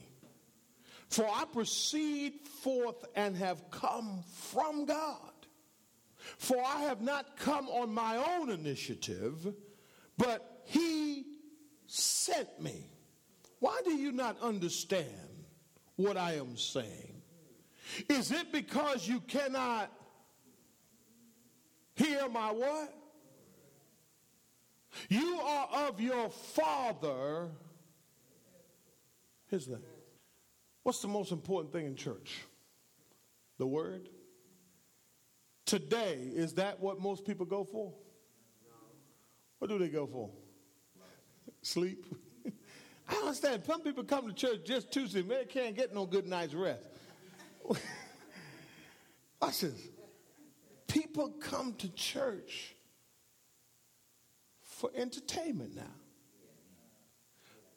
for 1.10 1.28
I 1.28 1.44
proceed 1.52 2.40
forth 2.62 3.04
and 3.16 3.36
have 3.36 3.70
come 3.70 4.24
from 4.44 4.86
God. 4.86 5.34
For 6.38 6.56
I 6.56 6.84
have 6.84 7.02
not 7.02 7.36
come 7.36 7.68
on 7.68 7.92
my 7.92 8.16
own 8.16 8.48
initiative, 8.48 9.52
but 10.16 10.62
He 10.64 11.26
sent 11.86 12.62
me. 12.62 12.86
Why 13.58 13.78
do 13.84 13.92
you 13.92 14.12
not 14.12 14.40
understand 14.40 15.44
what 15.96 16.16
I 16.16 16.36
am 16.36 16.56
saying? 16.56 17.09
Is 18.09 18.31
it 18.31 18.53
because 18.53 19.07
you 19.07 19.20
cannot 19.20 19.90
hear 21.94 22.29
my 22.29 22.50
what? 22.50 22.94
You 25.09 25.40
are 25.40 25.88
of 25.88 26.00
your 26.00 26.31
father, 26.31 27.48
his 29.48 29.68
name. 29.68 29.79
What's 30.83 31.00
the 31.00 31.09
most 31.09 31.31
important 31.31 31.72
thing 31.72 31.87
in 31.87 31.94
church? 31.94 32.40
The 33.59 33.66
word? 33.66 34.09
Today, 35.66 36.18
is 36.35 36.55
that 36.55 36.81
what 36.81 37.00
most 37.00 37.24
people 37.24 37.46
go 37.46 37.64
for? 37.64 37.92
What 39.59 39.68
do 39.68 39.79
they 39.79 39.88
go 39.88 40.07
for? 40.07 40.31
Sleep? 41.62 42.07
I 43.09 43.14
understand. 43.16 43.62
Some 43.66 43.83
people 43.83 44.03
come 44.05 44.26
to 44.26 44.33
church 44.33 44.61
just 44.64 44.90
Tuesday, 44.90 45.22
man, 45.22 45.44
can't 45.48 45.76
get 45.76 45.94
no 45.94 46.07
good 46.07 46.26
night's 46.26 46.55
rest. 46.55 46.83
Watch 49.40 49.60
this. 49.60 49.88
People 50.86 51.30
come 51.40 51.74
to 51.74 51.88
church 51.94 52.74
for 54.62 54.90
entertainment 54.94 55.76
now. 55.76 55.94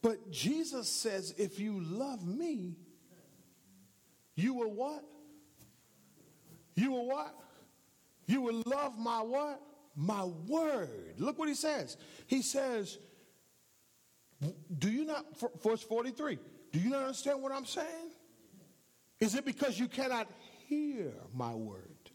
But 0.01 0.31
Jesus 0.31 0.89
says, 0.89 1.33
if 1.37 1.59
you 1.59 1.79
love 1.79 2.25
me, 2.25 2.75
you 4.35 4.53
will 4.53 4.73
what? 4.73 5.03
You 6.75 6.91
will 6.91 7.07
what? 7.07 7.33
You 8.25 8.41
will 8.41 8.63
love 8.65 8.97
my 8.97 9.21
what? 9.21 9.61
My 9.95 10.25
word. 10.47 11.15
Look 11.19 11.37
what 11.37 11.47
he 11.47 11.55
says. 11.55 11.97
He 12.27 12.41
says, 12.41 12.97
Do 14.79 14.89
you 14.89 15.05
not, 15.05 15.25
verse 15.61 15.83
43, 15.83 16.39
do 16.71 16.79
you 16.79 16.89
not 16.89 17.03
understand 17.03 17.41
what 17.41 17.51
I'm 17.51 17.65
saying? 17.65 18.11
Is 19.23 19.35
it 19.35 19.45
because 19.45 19.79
you 19.79 19.87
cannot 19.87 20.27
hear 20.67 21.13
my 21.33 21.53
word? 21.53 22.11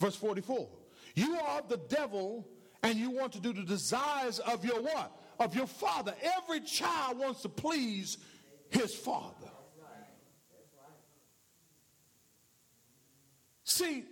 Verse 0.00 0.16
44, 0.16 0.68
you 1.14 1.36
are 1.36 1.62
the 1.68 1.76
devil 1.88 2.44
and 2.82 2.98
you 2.98 3.12
want 3.12 3.34
to 3.34 3.40
do 3.40 3.52
the 3.52 3.62
desires 3.62 4.40
of 4.40 4.64
your 4.64 4.82
what? 4.82 5.12
Of 5.38 5.54
your 5.54 5.68
father. 5.68 6.12
Every 6.38 6.58
child 6.62 7.18
wants 7.18 7.42
to 7.42 7.48
please 7.48 8.18
his 8.70 8.96
father. 8.96 9.46
See, 13.62 14.06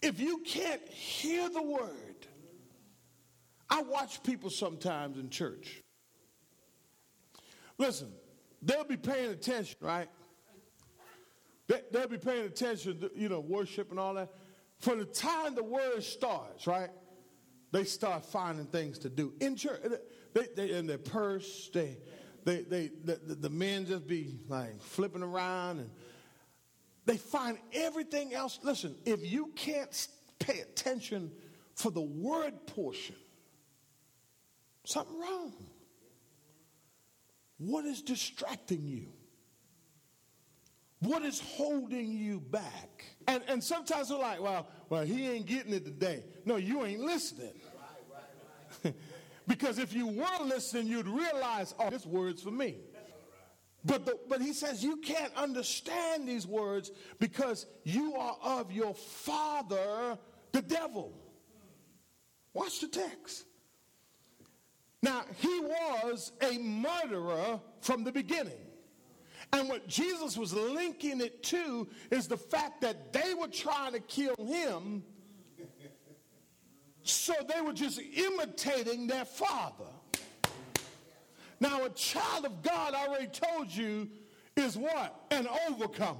if 0.00 0.18
you 0.18 0.38
can't 0.38 0.88
hear 0.88 1.50
the 1.50 1.62
word, 1.62 2.26
I 3.68 3.82
watch 3.82 4.22
people 4.22 4.48
sometimes 4.48 5.18
in 5.18 5.28
church. 5.28 5.82
Listen, 7.76 8.10
they'll 8.62 8.84
be 8.84 8.96
paying 8.96 9.32
attention, 9.32 9.76
right? 9.82 10.08
They'll 11.68 12.08
be 12.08 12.18
paying 12.18 12.46
attention, 12.46 13.00
to, 13.00 13.10
you 13.14 13.28
know, 13.28 13.40
worship 13.40 13.90
and 13.90 14.00
all 14.00 14.14
that. 14.14 14.30
From 14.80 14.98
the 14.98 15.04
time 15.04 15.54
the 15.54 15.62
word 15.62 16.02
starts, 16.02 16.66
right? 16.66 16.90
They 17.72 17.84
start 17.84 18.24
finding 18.24 18.66
things 18.66 18.98
to 19.00 19.10
do 19.10 19.34
in 19.40 19.56
church. 19.56 19.80
They, 20.32 20.46
they 20.56 20.70
in 20.70 20.86
their 20.86 20.98
purse. 20.98 21.70
They, 21.72 21.98
they, 22.44 22.62
they, 22.62 22.90
the, 23.04 23.16
the 23.34 23.50
men 23.50 23.84
just 23.84 24.06
be 24.06 24.38
like 24.48 24.80
flipping 24.80 25.22
around 25.22 25.80
and 25.80 25.90
they 27.04 27.16
find 27.16 27.58
everything 27.72 28.34
else. 28.34 28.58
Listen, 28.62 28.94
if 29.04 29.20
you 29.22 29.50
can't 29.54 30.08
pay 30.38 30.60
attention 30.60 31.30
for 31.74 31.90
the 31.90 32.00
word 32.00 32.66
portion, 32.66 33.16
something 34.84 35.18
wrong. 35.18 35.52
What 37.58 37.84
is 37.84 38.02
distracting 38.02 38.86
you? 38.86 39.08
What 41.00 41.22
is 41.22 41.40
holding 41.40 42.12
you 42.12 42.40
back? 42.40 43.04
And, 43.28 43.42
and 43.46 43.62
sometimes 43.62 44.10
we're 44.10 44.18
like, 44.18 44.40
well, 44.40 44.66
well, 44.88 45.04
he 45.04 45.28
ain't 45.28 45.46
getting 45.46 45.72
it 45.72 45.84
today. 45.84 46.24
No, 46.44 46.56
you 46.56 46.84
ain't 46.84 47.00
listening. 47.00 47.52
because 49.46 49.78
if 49.78 49.92
you 49.92 50.08
were 50.08 50.44
listening, 50.44 50.88
you'd 50.88 51.06
realize, 51.06 51.74
oh, 51.78 51.90
this 51.90 52.04
word's 52.04 52.42
for 52.42 52.50
me. 52.50 52.76
But, 53.84 54.06
the, 54.06 54.18
but 54.28 54.42
he 54.42 54.52
says 54.52 54.82
you 54.82 54.96
can't 54.96 55.32
understand 55.36 56.28
these 56.28 56.46
words 56.46 56.90
because 57.20 57.66
you 57.84 58.14
are 58.16 58.36
of 58.42 58.72
your 58.72 58.94
father, 58.94 60.18
the 60.52 60.62
devil. 60.62 61.12
Watch 62.52 62.80
the 62.80 62.88
text. 62.88 63.44
Now, 65.00 65.22
he 65.36 65.60
was 65.60 66.32
a 66.42 66.58
murderer 66.58 67.60
from 67.80 68.02
the 68.02 68.10
beginning. 68.10 68.67
And 69.52 69.68
what 69.68 69.88
Jesus 69.88 70.36
was 70.36 70.52
linking 70.52 71.20
it 71.20 71.42
to 71.44 71.88
is 72.10 72.28
the 72.28 72.36
fact 72.36 72.82
that 72.82 73.12
they 73.12 73.34
were 73.34 73.48
trying 73.48 73.92
to 73.92 74.00
kill 74.00 74.36
him, 74.36 75.02
so 77.02 77.32
they 77.54 77.60
were 77.62 77.72
just 77.72 77.98
imitating 77.98 79.06
their 79.06 79.24
father. 79.24 79.86
Now, 81.60 81.84
a 81.84 81.90
child 81.90 82.44
of 82.44 82.62
God, 82.62 82.94
I 82.94 83.06
already 83.06 83.28
told 83.28 83.68
you, 83.74 84.08
is 84.56 84.76
what? 84.76 85.26
An 85.30 85.48
overcomer. 85.68 86.18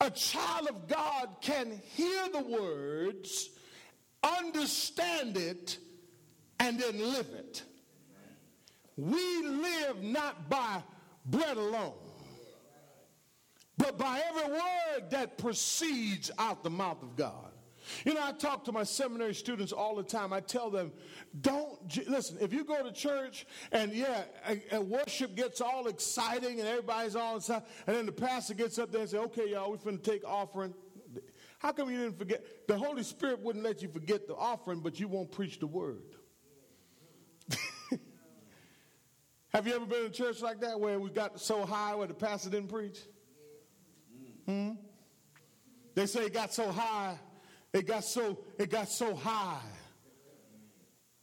A 0.00 0.10
child 0.10 0.68
of 0.68 0.86
God 0.86 1.28
can 1.40 1.80
hear 1.96 2.28
the 2.32 2.40
words, 2.40 3.50
understand 4.22 5.36
it, 5.36 5.78
and 6.60 6.78
then 6.78 6.98
live 6.98 7.28
it. 7.30 7.64
We 8.96 9.42
live 9.42 10.02
not 10.02 10.48
by 10.48 10.82
bread 11.30 11.56
alone, 11.56 11.94
but 13.76 13.98
by 13.98 14.20
every 14.28 14.52
word 14.52 15.10
that 15.10 15.38
proceeds 15.38 16.30
out 16.38 16.64
the 16.64 16.70
mouth 16.70 17.02
of 17.02 17.16
God. 17.16 17.52
You 18.04 18.12
know, 18.14 18.22
I 18.22 18.32
talk 18.32 18.64
to 18.64 18.72
my 18.72 18.82
seminary 18.82 19.34
students 19.34 19.72
all 19.72 19.96
the 19.96 20.02
time. 20.02 20.32
I 20.32 20.40
tell 20.40 20.68
them, 20.68 20.92
don't 21.40 21.78
listen. 22.06 22.36
If 22.38 22.52
you 22.52 22.64
go 22.64 22.82
to 22.82 22.92
church 22.92 23.46
and 23.72 23.92
yeah, 23.92 24.24
and 24.70 24.90
worship 24.90 25.34
gets 25.34 25.62
all 25.62 25.86
exciting 25.86 26.58
and 26.60 26.68
everybody's 26.68 27.16
all 27.16 27.36
excited, 27.36 27.66
and 27.86 27.96
then 27.96 28.04
the 28.04 28.12
pastor 28.12 28.52
gets 28.54 28.78
up 28.78 28.92
there 28.92 29.02
and 29.02 29.10
says, 29.10 29.20
"Okay, 29.20 29.50
y'all, 29.50 29.70
we're 29.70 29.92
to 29.92 29.98
take 29.98 30.22
offering." 30.26 30.74
How 31.58 31.72
come 31.72 31.90
you 31.90 31.98
didn't 31.98 32.18
forget? 32.18 32.68
The 32.68 32.78
Holy 32.78 33.02
Spirit 33.02 33.40
wouldn't 33.40 33.64
let 33.64 33.82
you 33.82 33.88
forget 33.88 34.26
the 34.28 34.36
offering, 34.36 34.80
but 34.80 35.00
you 35.00 35.08
won't 35.08 35.32
preach 35.32 35.58
the 35.58 35.66
word. 35.66 36.17
Have 39.54 39.66
you 39.66 39.74
ever 39.74 39.86
been 39.86 40.00
in 40.00 40.06
a 40.06 40.10
church 40.10 40.42
like 40.42 40.60
that 40.60 40.78
where 40.78 41.00
we 41.00 41.10
got 41.10 41.40
so 41.40 41.64
high 41.64 41.94
where 41.94 42.06
the 42.06 42.14
pastor 42.14 42.50
didn't 42.50 42.68
preach? 42.68 42.98
Hmm? 44.46 44.72
They 45.94 46.06
say 46.06 46.26
it 46.26 46.34
got 46.34 46.52
so 46.52 46.70
high, 46.70 47.18
it 47.72 47.86
got 47.86 48.04
so, 48.04 48.38
it 48.58 48.70
got 48.70 48.88
so 48.88 49.14
high. 49.14 49.60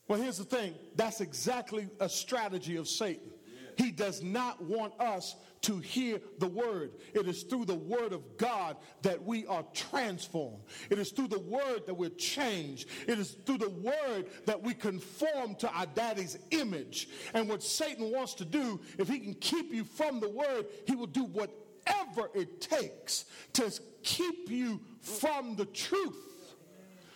Well, 0.08 0.22
here's 0.22 0.38
the 0.38 0.44
thing 0.44 0.76
that's 0.96 1.22
exactly 1.22 1.88
a 2.00 2.10
strategy 2.10 2.76
of 2.78 2.88
Satan. 2.88 3.32
He 3.78 3.92
does 3.92 4.24
not 4.24 4.64
want 4.64 4.94
us 5.00 5.36
to 5.62 5.80
hear 5.80 6.22
the 6.38 6.48
word. 6.48 6.92
It 7.14 7.28
is 7.28 7.44
through 7.44 7.66
the 7.66 7.76
word 7.76 8.14
of 8.14 8.38
God 8.38 8.78
that 9.02 9.24
we 9.24 9.48
are 9.48 9.66
transformed. 9.74 10.64
It 10.92 11.00
is 11.00 11.12
through 11.12 11.30
the 11.30 11.40
word 11.40 11.88
that 11.88 11.96
we're 11.96 12.10
changed. 12.10 12.88
It 13.08 13.18
is 13.18 13.32
through 13.46 13.58
the 13.58 13.70
word 13.70 14.28
that 14.46 14.62
we 14.62 14.76
conform 14.76 15.56
to 15.56 15.70
our 15.72 15.88
daddy's 15.88 16.38
image. 16.52 17.10
And 17.34 17.50
what 17.50 17.64
Satan 17.64 18.12
wants 18.12 18.36
to 18.36 18.46
do, 18.46 18.80
if 19.00 19.08
he 19.08 19.20
can 19.20 19.34
keep 19.36 19.74
you 19.74 19.84
from 19.84 20.20
the 20.20 20.30
word, 20.30 20.68
he 20.86 20.96
will 20.96 21.08
do 21.08 21.24
whatever 21.24 22.30
it 22.36 22.62
takes 22.62 23.26
to 23.54 23.72
keep 24.04 24.50
you 24.50 24.82
from 25.02 25.56
the 25.56 25.66
truth. 25.66 26.54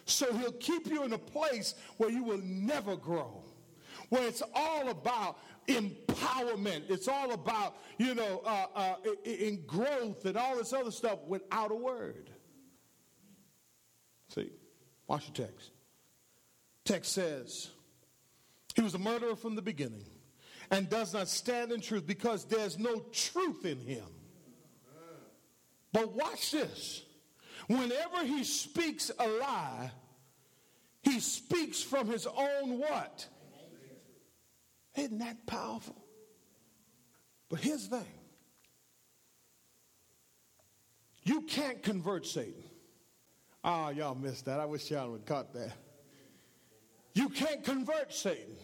So 0.06 0.34
he'll 0.34 0.54
keep 0.54 0.88
you 0.88 1.04
in 1.04 1.14
a 1.14 1.20
place 1.20 1.76
where 1.98 2.10
you 2.10 2.24
will 2.24 2.42
never 2.44 2.96
grow, 2.96 3.44
where 4.10 4.28
it's 4.28 4.42
all 4.56 4.90
about 4.90 5.38
empowerment. 5.70 6.90
It's 6.90 7.08
all 7.08 7.32
about, 7.32 7.78
you 7.98 8.16
know, 8.16 8.42
uh, 8.46 8.66
uh, 8.76 8.96
in 9.24 9.64
growth 9.66 10.26
and 10.26 10.38
all 10.38 10.58
this 10.58 10.74
other 10.74 10.92
stuff 10.92 11.20
without 11.28 11.72
a 11.72 11.76
word. 11.76 12.30
See, 14.30 14.50
watch 15.08 15.32
the 15.32 15.44
text. 15.44 15.72
Text 16.86 17.12
says, 17.12 17.70
He 18.76 18.82
was 18.82 18.96
a 18.96 19.00
murderer 19.00 19.36
from 19.36 19.56
the 19.56 19.62
beginning 19.62 20.06
and 20.72 20.90
does 20.90 21.14
not 21.14 21.28
stand 21.28 21.72
in 21.72 21.82
truth 21.82 22.06
because 22.06 22.46
there's 22.46 22.78
no 22.78 23.00
truth 23.12 23.66
in 23.66 23.80
him. 23.80 24.06
But 25.92 26.14
watch 26.14 26.52
this. 26.52 27.04
Whenever 27.68 28.24
he 28.24 28.44
speaks 28.44 29.12
a 29.18 29.28
lie, 29.28 29.92
he 31.04 31.20
speaks 31.20 31.82
from 31.82 32.08
his 32.08 32.28
own 32.28 32.80
what? 32.80 33.28
Isn't 34.96 35.20
that 35.20 35.46
powerful? 35.46 35.96
But 37.50 37.60
here's 37.60 37.88
the 37.88 37.98
thing 37.98 38.08
you 41.24 41.42
can't 41.42 41.84
convert 41.84 42.26
Satan. 42.26 42.64
Ah, 43.64 43.88
oh, 43.88 43.90
y'all 43.90 44.16
missed 44.16 44.46
that. 44.46 44.60
I 44.60 44.66
wish 44.66 44.90
y'all 44.90 45.12
would 45.12 45.26
caught 45.26 45.54
that. 45.54 45.74
You 47.14 47.30
can't 47.30 47.64
convert 47.64 48.14
Satan. 48.14 48.56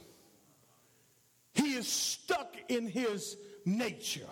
He 1.54 1.74
is 1.74 1.88
stuck 1.88 2.56
in 2.70 2.88
his 2.88 3.38
nature. 3.66 4.28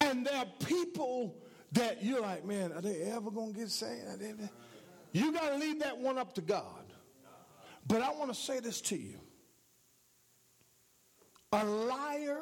And 0.00 0.26
there 0.26 0.36
are 0.36 0.46
people 0.66 1.36
that 1.72 2.02
you're 2.02 2.20
like, 2.20 2.44
man, 2.44 2.72
are 2.72 2.80
they 2.80 3.02
ever 3.02 3.30
going 3.30 3.52
to 3.52 3.58
get 3.58 3.70
saved? 3.70 4.22
You 5.12 5.32
got 5.32 5.50
to 5.50 5.56
leave 5.56 5.80
that 5.80 5.98
one 5.98 6.18
up 6.18 6.34
to 6.34 6.40
God. 6.40 6.64
But 7.86 8.02
I 8.02 8.10
want 8.12 8.32
to 8.32 8.38
say 8.38 8.60
this 8.60 8.80
to 8.82 8.96
you 8.96 9.18
a 11.52 11.64
liar, 11.64 12.40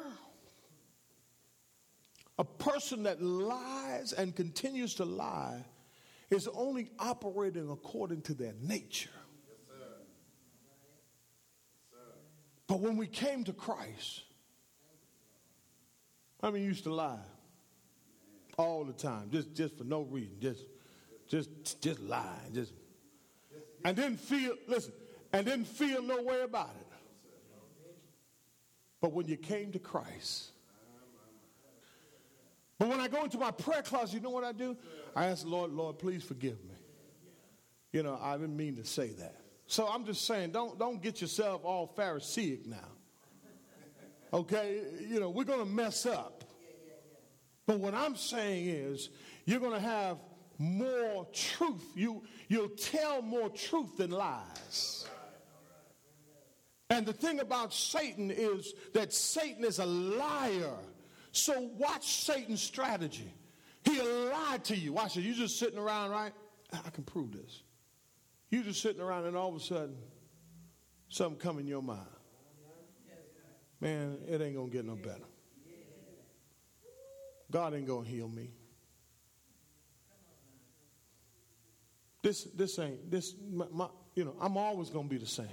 a 2.37 2.43
person 2.43 3.03
that 3.03 3.21
lies 3.21 4.13
and 4.13 4.35
continues 4.35 4.95
to 4.95 5.05
lie, 5.05 5.63
is 6.29 6.47
only 6.53 6.89
operating 6.99 7.69
according 7.69 8.21
to 8.23 8.33
their 8.33 8.53
nature. 8.61 9.09
But 12.67 12.81
when 12.81 12.97
we 12.97 13.07
came 13.07 13.45
to 13.45 13.53
Christ, 13.53 14.23
I 16.43 16.51
mean, 16.51 16.63
used 16.63 16.83
to 16.83 16.93
lie 16.93 17.19
all 18.57 18.83
the 18.83 18.93
time, 18.93 19.29
just 19.31 19.53
just 19.53 19.77
for 19.77 19.85
no 19.85 20.01
reason, 20.01 20.35
just 20.41 20.65
just 21.27 21.81
just 21.81 22.01
lie, 22.01 22.39
just 22.53 22.73
and 23.85 23.95
didn't 23.95 24.19
feel 24.19 24.53
listen, 24.67 24.91
and 25.31 25.45
didn't 25.45 25.67
feel 25.67 26.01
no 26.01 26.21
way 26.21 26.41
about 26.41 26.75
it. 26.81 26.86
But 29.01 29.13
when 29.13 29.27
you 29.27 29.37
came 29.37 29.71
to 29.71 29.79
Christ, 29.79 30.51
but 32.79 32.89
when 32.89 32.99
I 32.99 33.07
go 33.07 33.23
into 33.23 33.37
my 33.37 33.51
prayer 33.51 33.81
closet, 33.81 34.15
you 34.15 34.21
know 34.21 34.29
what 34.29 34.43
I 34.43 34.51
do? 34.51 34.77
I 35.15 35.27
ask 35.27 35.45
Lord, 35.45 35.71
Lord, 35.71 35.97
please 35.97 36.23
forgive 36.23 36.63
me. 36.65 36.75
You 37.91 38.03
know, 38.03 38.19
I 38.21 38.37
didn't 38.37 38.57
mean 38.57 38.75
to 38.75 38.85
say 38.85 39.09
that. 39.13 39.35
So 39.65 39.87
I'm 39.87 40.05
just 40.05 40.25
saying, 40.25 40.51
don't, 40.51 40.77
don't 40.77 41.01
get 41.01 41.21
yourself 41.21 41.65
all 41.65 41.87
Pharisaic 41.87 42.67
now. 42.67 42.77
Okay? 44.33 44.81
You 45.07 45.19
know, 45.19 45.29
we're 45.29 45.45
going 45.45 45.59
to 45.59 45.65
mess 45.65 46.05
up. 46.05 46.43
But 47.65 47.79
what 47.79 47.93
I'm 47.93 48.15
saying 48.15 48.67
is, 48.67 49.09
you're 49.45 49.59
going 49.59 49.73
to 49.73 49.79
have 49.79 50.17
more 50.57 51.27
truth. 51.33 51.83
You, 51.95 52.23
you'll 52.47 52.69
tell 52.69 53.21
more 53.21 53.49
truth 53.49 53.97
than 53.97 54.11
lies. 54.11 55.07
And 56.89 57.05
the 57.05 57.13
thing 57.13 57.39
about 57.39 57.73
Satan 57.73 58.31
is 58.31 58.73
that 58.93 59.13
Satan 59.13 59.65
is 59.65 59.79
a 59.79 59.85
liar. 59.85 60.77
So 61.31 61.69
watch 61.77 62.23
Satan's 62.23 62.61
strategy. 62.61 63.33
He'll 63.83 64.25
lie 64.29 64.59
to 64.63 64.75
you. 64.75 64.93
Watch 64.93 65.17
it. 65.17 65.21
You're 65.21 65.35
just 65.35 65.59
sitting 65.59 65.77
around, 65.77 66.11
right? 66.11 66.33
I 66.73 66.89
can 66.89 67.03
prove 67.03 67.31
this. 67.31 67.63
You're 68.49 68.63
just 68.63 68.81
sitting 68.81 69.01
around, 69.01 69.25
and 69.25 69.35
all 69.35 69.49
of 69.49 69.55
a 69.55 69.59
sudden, 69.59 69.97
something 71.09 71.39
come 71.39 71.59
in 71.59 71.67
your 71.67 71.81
mind. 71.81 72.07
Man, 73.79 74.17
it 74.27 74.41
ain't 74.41 74.55
gonna 74.55 74.69
get 74.69 74.85
no 74.85 74.95
better. 74.95 75.25
God 77.51 77.75
ain't 77.75 77.87
gonna 77.87 78.07
heal 78.07 78.27
me. 78.27 78.49
This, 82.21 82.43
this 82.55 82.79
ain't 82.79 83.09
this. 83.09 83.35
My, 83.51 83.65
my, 83.71 83.87
you 84.15 84.25
know, 84.25 84.35
I'm 84.41 84.57
always 84.57 84.89
gonna 84.89 85.07
be 85.07 85.17
the 85.17 85.27
same. 85.27 85.47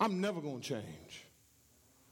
I'm 0.00 0.20
never 0.20 0.40
going 0.40 0.60
to 0.60 0.68
change. 0.68 1.24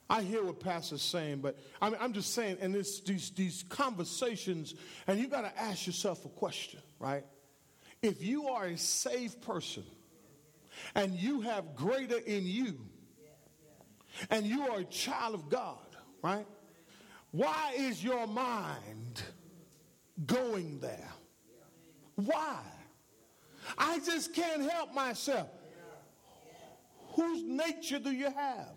I 0.09 0.23
hear 0.23 0.45
what 0.45 0.61
Pastor's 0.61 1.03
saying, 1.03 1.39
but 1.39 1.59
I 1.81 1.89
mean, 1.89 1.99
I'm 2.01 2.13
just 2.13 2.35
saying, 2.35 2.59
and 2.61 2.75
these, 2.75 3.31
these 3.31 3.65
conversations, 3.69 4.75
and 5.07 5.19
you 5.19 5.29
got 5.29 5.43
to 5.43 5.61
ask 5.61 5.87
yourself 5.87 6.25
a 6.25 6.29
question, 6.29 6.81
right? 6.99 7.25
If 8.03 8.23
you 8.23 8.49
are 8.49 8.67
a 8.67 8.77
saved 8.77 9.41
person 9.41 9.85
and 10.95 11.15
you 11.15 11.41
have 11.41 11.75
greater 11.75 12.19
in 12.19 12.47
you, 12.47 12.79
and 14.31 14.47
you 14.47 14.69
are 14.69 14.81
a 14.81 14.85
child 14.85 15.35
of 15.35 15.49
God, 15.49 15.79
right? 16.23 16.47
Why 17.31 17.75
is 17.77 18.03
your 18.05 18.27
mind 18.27 19.23
going 20.27 20.79
there? 20.81 21.11
Why? 22.15 22.61
I 23.77 23.99
just 24.01 24.35
can't 24.35 24.71
help 24.71 24.95
myself. 24.95 25.49
Whose 27.15 27.43
nature 27.43 27.99
do 27.99 28.11
you 28.11 28.31
have? 28.31 28.77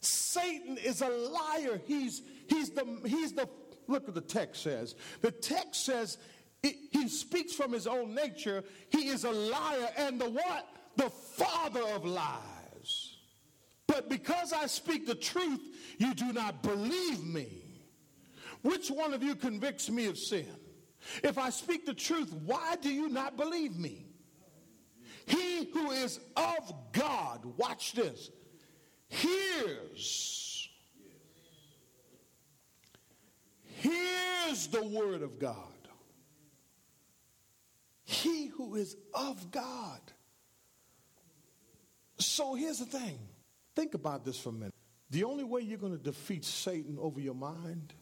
Satan 0.00 0.78
is 0.78 1.02
a 1.02 1.08
liar. 1.08 1.80
He's, 1.86 2.22
he's, 2.46 2.70
the, 2.70 2.86
he's 3.04 3.32
the, 3.32 3.48
look 3.86 4.06
what 4.06 4.14
the 4.14 4.20
text 4.20 4.62
says. 4.62 4.94
The 5.20 5.30
text 5.30 5.84
says 5.84 6.18
it, 6.62 6.76
he 6.90 7.08
speaks 7.08 7.54
from 7.54 7.72
his 7.72 7.86
own 7.86 8.14
nature. 8.14 8.64
He 8.90 9.08
is 9.08 9.24
a 9.24 9.30
liar 9.30 9.88
and 9.96 10.20
the 10.20 10.28
what? 10.28 10.68
The 10.96 11.10
father 11.10 11.82
of 11.94 12.04
lies. 12.04 13.16
But 13.86 14.08
because 14.08 14.52
I 14.52 14.66
speak 14.66 15.06
the 15.06 15.14
truth, 15.14 15.60
you 15.98 16.14
do 16.14 16.32
not 16.32 16.62
believe 16.62 17.24
me. 17.24 17.64
Which 18.62 18.88
one 18.88 19.14
of 19.14 19.22
you 19.22 19.34
convicts 19.34 19.90
me 19.90 20.06
of 20.06 20.18
sin? 20.18 20.46
If 21.24 21.38
I 21.38 21.50
speak 21.50 21.86
the 21.86 21.94
truth, 21.94 22.32
why 22.44 22.76
do 22.80 22.90
you 22.90 23.08
not 23.08 23.36
believe 23.36 23.76
me? 23.76 24.09
He 25.26 25.70
who 25.72 25.90
is 25.90 26.20
of 26.36 26.72
God, 26.92 27.44
watch 27.56 27.92
this, 27.92 28.30
hears. 29.08 30.68
Hears 33.62 34.66
the 34.68 34.82
word 34.82 35.22
of 35.22 35.38
God. 35.38 35.54
He 38.04 38.46
who 38.48 38.74
is 38.74 38.96
of 39.14 39.50
God. 39.50 40.00
So 42.18 42.54
here's 42.54 42.80
the 42.80 42.84
thing. 42.84 43.18
Think 43.74 43.94
about 43.94 44.24
this 44.24 44.38
for 44.38 44.50
a 44.50 44.52
minute. 44.52 44.74
The 45.10 45.24
only 45.24 45.44
way 45.44 45.62
you're 45.62 45.78
going 45.78 45.96
to 45.96 46.02
defeat 46.02 46.44
Satan 46.44 46.98
over 47.00 47.20
your 47.20 47.34
mind 47.34 47.94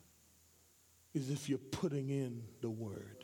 is 1.15 1.31
if 1.31 1.49
you're 1.49 1.59
putting 1.59 2.11
in 2.11 2.43
the 2.61 2.71
word. 2.71 3.18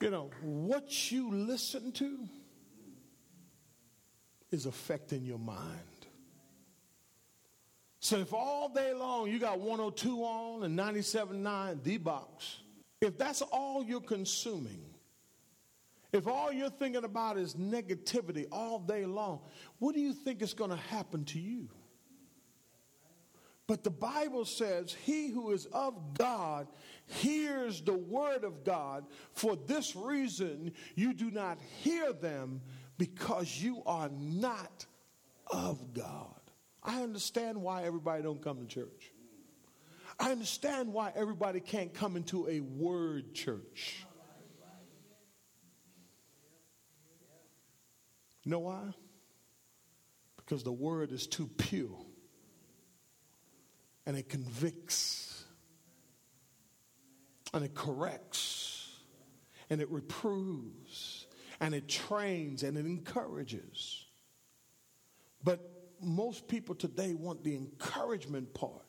You 0.00 0.10
know, 0.10 0.30
what 0.42 1.10
you 1.10 1.32
listen 1.32 1.92
to 1.92 2.18
is 4.50 4.66
affecting 4.66 5.24
your 5.24 5.38
mind. 5.38 5.60
So 8.00 8.18
if 8.18 8.32
all 8.32 8.68
day 8.68 8.92
long 8.92 9.28
you 9.28 9.38
got 9.38 9.58
102 9.58 10.22
on 10.22 10.62
and 10.64 10.78
97.9, 10.78 11.82
the 11.82 11.96
box, 11.96 12.58
if 13.00 13.18
that's 13.18 13.42
all 13.42 13.82
you're 13.82 14.00
consuming, 14.00 14.84
if 16.12 16.28
all 16.28 16.52
you're 16.52 16.70
thinking 16.70 17.04
about 17.04 17.36
is 17.36 17.54
negativity 17.54 18.46
all 18.52 18.78
day 18.78 19.06
long, 19.06 19.40
what 19.78 19.94
do 19.94 20.00
you 20.00 20.12
think 20.12 20.40
is 20.40 20.54
going 20.54 20.70
to 20.70 20.76
happen 20.76 21.24
to 21.24 21.38
you? 21.38 21.68
But 23.66 23.82
the 23.82 23.90
Bible 23.90 24.44
says, 24.44 24.94
He 25.04 25.30
who 25.30 25.50
is 25.50 25.66
of 25.66 26.14
God 26.14 26.68
hears 27.06 27.80
the 27.80 27.96
word 27.96 28.44
of 28.44 28.64
God. 28.64 29.04
For 29.32 29.56
this 29.56 29.96
reason, 29.96 30.72
you 30.94 31.12
do 31.12 31.30
not 31.30 31.58
hear 31.82 32.12
them 32.12 32.60
because 32.96 33.60
you 33.60 33.82
are 33.84 34.08
not 34.12 34.86
of 35.48 35.92
God. 35.92 36.40
I 36.82 37.02
understand 37.02 37.60
why 37.60 37.82
everybody 37.82 38.22
don't 38.22 38.40
come 38.40 38.60
to 38.60 38.66
church. 38.66 39.12
I 40.18 40.30
understand 40.30 40.92
why 40.92 41.12
everybody 41.16 41.60
can't 41.60 41.92
come 41.92 42.16
into 42.16 42.48
a 42.48 42.60
word 42.60 43.34
church. 43.34 44.06
Know 48.44 48.60
why? 48.60 48.94
Because 50.36 50.62
the 50.62 50.72
word 50.72 51.10
is 51.10 51.26
too 51.26 51.50
pure 51.58 52.05
and 54.06 54.16
it 54.16 54.28
convicts 54.28 55.44
and 57.52 57.64
it 57.64 57.74
corrects 57.74 58.90
and 59.68 59.80
it 59.80 59.90
reproves 59.90 61.26
and 61.60 61.74
it 61.74 61.88
trains 61.88 62.62
and 62.62 62.78
it 62.78 62.86
encourages. 62.86 64.06
But 65.42 65.60
most 66.00 66.48
people 66.48 66.74
today 66.74 67.14
want 67.14 67.42
the 67.42 67.56
encouragement 67.56 68.52
part 68.54 68.84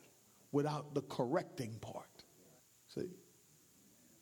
without 0.52 0.94
the 0.94 1.02
correcting 1.02 1.78
part. 1.80 2.24
See? 2.88 3.10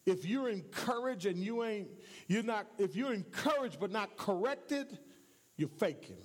If 0.05 0.25
you're 0.25 0.49
encouraged 0.49 1.25
and 1.25 1.37
you 1.37 1.63
ain't, 1.63 1.87
you're 2.27 2.43
not, 2.43 2.67
if 2.77 2.95
you're 2.95 3.13
encouraged 3.13 3.79
but 3.79 3.91
not 3.91 4.17
corrected, 4.17 4.99
you're 5.57 5.69
faking. 5.69 6.17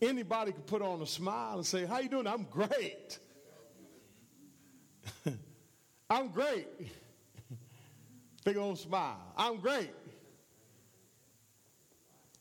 Anybody 0.00 0.52
could 0.52 0.66
put 0.66 0.80
on 0.82 1.02
a 1.02 1.06
smile 1.06 1.56
and 1.56 1.66
say, 1.66 1.84
How 1.84 1.98
you 1.98 2.08
doing? 2.08 2.26
I'm 2.26 2.44
great. 2.44 3.18
I'm 6.10 6.28
great. 6.28 6.68
Big 8.44 8.56
old 8.56 8.78
smile. 8.78 9.20
I'm 9.36 9.56
great. 9.58 9.90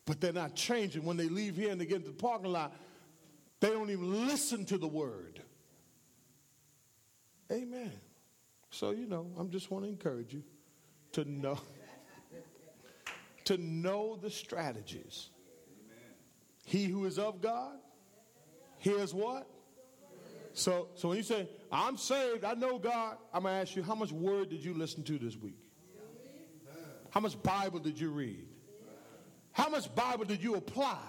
But 0.05 0.21
they're 0.21 0.33
not 0.33 0.55
changing. 0.55 1.03
When 1.03 1.17
they 1.17 1.27
leave 1.27 1.55
here 1.55 1.71
and 1.71 1.81
they 1.81 1.85
get 1.85 1.97
into 1.97 2.09
the 2.09 2.15
parking 2.15 2.51
lot, 2.51 2.73
they 3.59 3.69
don't 3.69 3.89
even 3.89 4.27
listen 4.27 4.65
to 4.65 4.77
the 4.77 4.87
word. 4.87 5.41
Amen. 7.51 7.91
So, 8.69 8.91
you 8.91 9.07
know, 9.07 9.27
I'm 9.37 9.49
just 9.49 9.71
want 9.71 9.85
to 9.85 9.89
encourage 9.89 10.33
you 10.33 10.43
to 11.13 11.25
know 11.25 11.57
to 13.45 13.57
know 13.57 14.17
the 14.21 14.29
strategies 14.29 15.29
he 16.68 16.84
who 16.84 17.05
is 17.05 17.18
of 17.18 17.39
God 17.41 17.78
hears 18.80 19.13
what? 19.13 19.47
So, 20.51 20.89
so 20.95 21.07
when 21.07 21.18
you 21.18 21.24
say, 21.24 21.47
I'm 21.72 21.95
saved, 21.95 22.43
I 22.43 22.55
know 22.55 22.78
God, 22.78 23.15
I'm 23.34 23.43
going 23.43 23.55
to 23.55 23.61
ask 23.61 23.74
you, 23.78 23.84
how 23.84 23.95
much 23.95 24.11
word 24.11 24.49
did 24.49 24.65
you 24.65 24.74
listen 24.74 25.01
to 25.03 25.18
this 25.18 25.38
week? 25.38 25.57
How 27.09 27.22
much 27.22 27.41
Bible 27.41 27.80
did 27.80 27.97
you 27.97 28.09
read? 28.09 28.49
How 29.53 29.70
much 29.70 29.95
Bible 29.95 30.26
did 30.26 30.43
you 30.43 30.55
apply? 30.55 30.99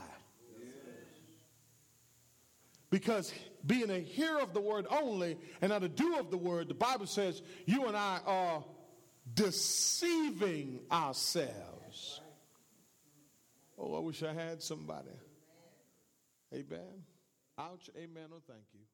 Because 2.88 3.32
being 3.66 3.90
a 3.90 3.98
hearer 3.98 4.40
of 4.40 4.54
the 4.54 4.60
word 4.60 4.86
only 4.88 5.38
and 5.60 5.70
not 5.70 5.82
a 5.82 5.88
doer 5.88 6.20
of 6.20 6.30
the 6.30 6.38
word, 6.38 6.68
the 6.68 6.74
Bible 6.74 7.06
says 7.06 7.42
you 7.66 7.86
and 7.86 7.96
I 7.96 8.20
are 8.24 8.64
deceiving 9.34 10.82
ourselves. 10.92 12.20
Oh, 13.76 13.96
I 13.96 13.98
wish 13.98 14.22
I 14.22 14.32
had 14.32 14.62
somebody. 14.62 15.10
Amen. 16.54 17.04
Ouch. 17.58 17.90
Amen. 17.96 18.30
Oh, 18.32 18.42
thank 18.46 18.66
you. 18.74 18.87